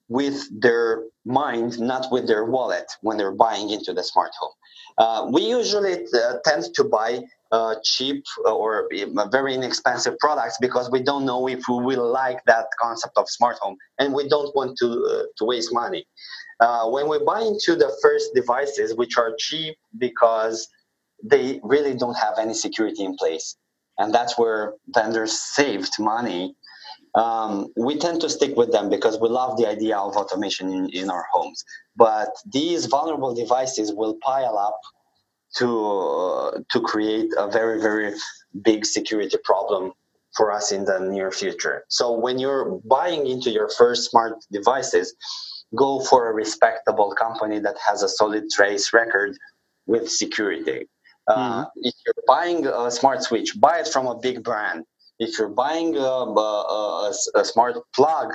[0.09, 4.53] with their mind, not with their wallet when they're buying into the smart home.
[4.99, 10.91] Uh, we usually uh, tend to buy uh, cheap or uh, very inexpensive products because
[10.91, 14.55] we don't know if we will like that concept of smart home and we don't
[14.55, 16.07] want to, uh, to waste money.
[16.61, 20.69] Uh, when we buy into the first devices, which are cheap because
[21.23, 23.57] they really don't have any security in place,
[23.99, 26.55] and that's where vendors saved money
[27.17, 30.91] um, we tend to stick with them because we love the idea of automation in,
[30.91, 31.64] in our homes.
[31.97, 34.79] But these vulnerable devices will pile up
[35.57, 38.12] to uh, to create a very very
[38.62, 39.93] big security problem
[40.37, 41.85] for us in the near future.
[41.89, 45.14] So when you're buying into your first smart devices,
[45.75, 49.39] go for a respectable company that has a solid trace record
[49.87, 50.89] with security.
[51.27, 51.62] Uh, mm-hmm.
[51.77, 54.85] If you're buying a smart switch, buy it from a big brand
[55.19, 58.33] if you're buying a, a, a smart plug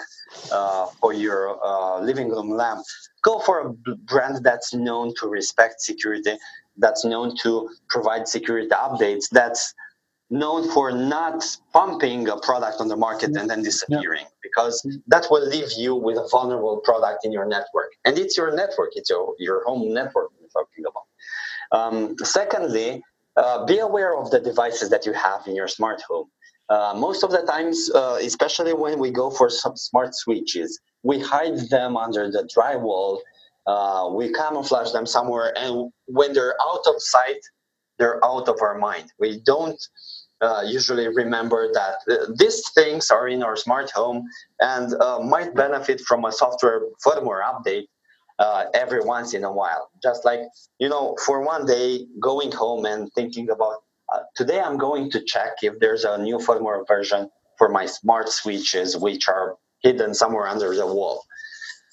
[0.51, 2.81] uh, for your uh, living room lamp,
[3.23, 3.69] go for a
[4.05, 6.37] brand that's known to respect security,
[6.77, 9.73] that's known to provide security updates, that's
[10.31, 14.39] known for not pumping a product on the market and then disappearing, yeah.
[14.41, 17.91] because that will leave you with a vulnerable product in your network.
[18.05, 21.05] And it's your network, it's your, your home network we're talking about.
[21.77, 23.03] Um, secondly,
[23.35, 26.27] uh, be aware of the devices that you have in your smart home.
[26.71, 31.19] Uh, most of the times, uh, especially when we go for some smart switches, we
[31.19, 33.19] hide them under the drywall.
[33.67, 37.41] Uh, we camouflage them somewhere, and when they're out of sight,
[37.99, 39.11] they're out of our mind.
[39.19, 39.79] We don't
[40.41, 44.23] uh, usually remember that uh, these things are in our smart home
[44.61, 44.95] and
[45.29, 47.87] might benefit from a software firmware update
[48.39, 49.91] uh, every once in a while.
[50.01, 50.39] Just like,
[50.79, 55.23] you know, for one day going home and thinking about uh, today I'm going to
[55.23, 60.47] check if there's a new firmware version for my smart switches, which are hidden somewhere
[60.47, 61.23] under the wall.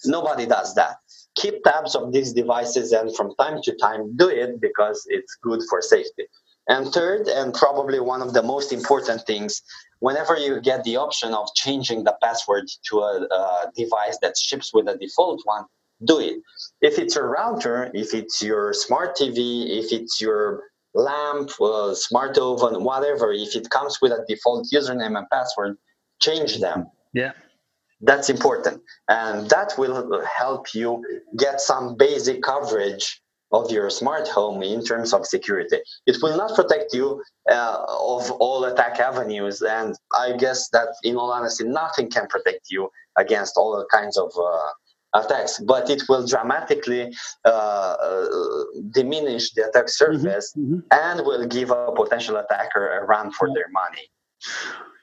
[0.04, 0.96] Nobody does that.
[1.36, 5.60] Keep tabs of these devices and from time to time do it because it's good
[5.68, 6.24] for safety.
[6.68, 9.62] And third, and probably one of the most important things,
[10.00, 14.72] whenever you get the option of changing the password to a, a device that ships
[14.74, 15.64] with a default one,
[16.04, 16.40] do it.
[16.82, 20.62] If it's a router, if it's your smart TV, if it's your
[20.94, 25.76] lamp, uh, smart oven, whatever, if it comes with a default username and password,
[26.20, 26.86] change them.
[27.12, 27.32] Yeah.
[28.00, 28.82] That's important.
[29.08, 31.04] And that will help you
[31.36, 33.20] get some basic coverage
[33.50, 35.78] of your smart home in terms of security.
[36.06, 39.62] It will not protect you uh, of all attack avenues.
[39.62, 44.30] And I guess that, in all honesty, nothing can protect you against all kinds of
[44.38, 44.68] uh,
[45.14, 48.26] attacks, but it will dramatically uh, uh,
[48.90, 51.16] diminish the attack mm-hmm, surface mm-hmm, mm-hmm.
[51.16, 54.02] and will give a potential attacker a run for their money.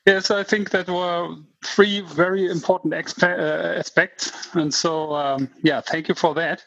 [0.06, 1.36] Yes, I think that were
[1.66, 4.32] three very important expe- uh, aspects.
[4.54, 6.64] And so, um, yeah, thank you for that.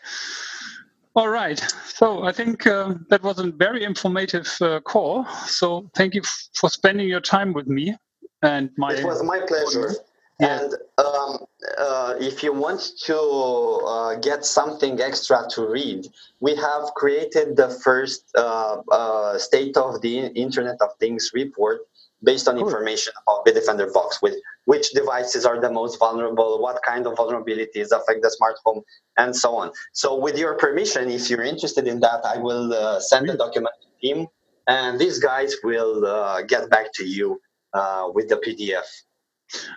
[1.14, 1.58] All right.
[1.86, 5.24] So I think uh, that was a very informative uh, call.
[5.46, 7.96] So thank you f- for spending your time with me.
[8.42, 9.94] And my it was my pleasure.
[10.40, 11.38] And um,
[11.78, 16.06] uh, if you want to uh, get something extra to read,
[16.40, 21.80] we have created the first uh, uh State of the Internet of Things report
[22.22, 22.66] based on cool.
[22.66, 27.90] information about Bitdefender Box with which devices are the most vulnerable, what kind of vulnerabilities
[27.90, 28.82] affect the smart home,
[29.16, 29.72] and so on.
[29.92, 33.74] So, with your permission, if you're interested in that, I will uh, send the document
[33.82, 34.28] to him
[34.68, 37.40] and these guys will uh, get back to you
[37.72, 38.84] uh, with the PDF.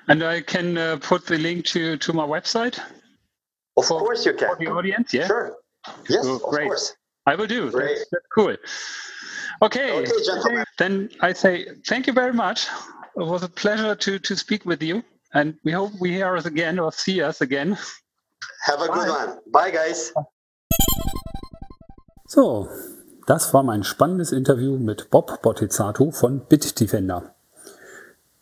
[0.08, 2.80] And I can uh, put the link to, to my website?
[3.78, 4.50] Of for, course you can.
[4.50, 5.28] For the audience, yeah?
[5.28, 5.56] Sure.
[6.10, 6.96] Yes, oh, of course.
[7.26, 7.72] I will do.
[7.72, 7.98] Great.
[7.98, 8.56] That's, that's cool.
[9.62, 9.92] Okay.
[9.92, 10.66] Okay, gentlemen.
[10.78, 12.68] Then I say thank you very much.
[13.16, 15.04] It was a pleasure to, to speak with you.
[15.34, 17.78] And we hope we hear us again or see us again.
[18.66, 18.94] Have a Bye.
[18.94, 19.40] good one.
[19.48, 20.12] Bye, guys.
[22.28, 22.68] So,
[23.28, 27.36] das war mein spannendes Interview mit Bob Botezatu von Bitdefender.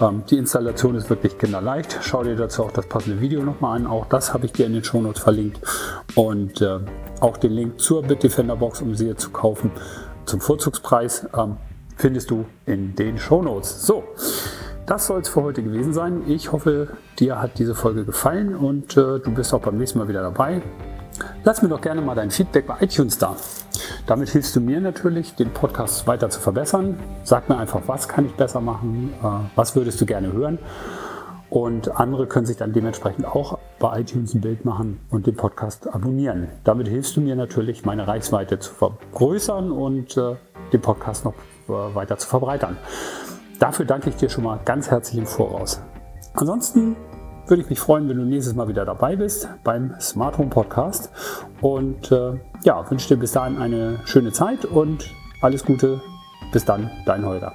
[0.00, 1.98] Ähm, die Installation ist wirklich kinderleicht.
[2.02, 3.86] Schau dir dazu auch das passende Video nochmal an.
[3.86, 5.60] Auch das habe ich dir in den Shownotes verlinkt.
[6.14, 6.80] Und äh,
[7.20, 9.70] auch den Link zur Bitdefender Box, um sie zu kaufen,
[10.24, 11.56] zum Vorzugspreis, ähm,
[11.96, 13.86] findest du in den Shownotes.
[13.86, 14.04] So.
[14.92, 16.24] Das soll es für heute gewesen sein.
[16.28, 16.88] Ich hoffe,
[17.18, 20.60] dir hat diese Folge gefallen und äh, du bist auch beim nächsten Mal wieder dabei.
[21.44, 23.34] Lass mir doch gerne mal dein Feedback bei iTunes da.
[24.06, 26.98] Damit hilfst du mir natürlich, den Podcast weiter zu verbessern.
[27.24, 29.26] Sag mir einfach, was kann ich besser machen, äh,
[29.56, 30.58] was würdest du gerne hören.
[31.48, 35.88] Und andere können sich dann dementsprechend auch bei iTunes ein Bild machen und den Podcast
[35.88, 36.48] abonnieren.
[36.64, 40.34] Damit hilfst du mir natürlich, meine Reichweite zu vergrößern und äh,
[40.74, 41.32] den Podcast noch
[41.68, 42.76] äh, weiter zu verbreitern.
[43.62, 45.80] Dafür danke ich dir schon mal ganz herzlich im Voraus.
[46.34, 46.96] Ansonsten
[47.46, 51.12] würde ich mich freuen, wenn du nächstes Mal wieder dabei bist beim Smart Home Podcast.
[51.60, 55.08] Und äh, ja, wünsche dir bis dahin eine schöne Zeit und
[55.42, 56.00] alles Gute.
[56.50, 57.52] Bis dann, dein Holger.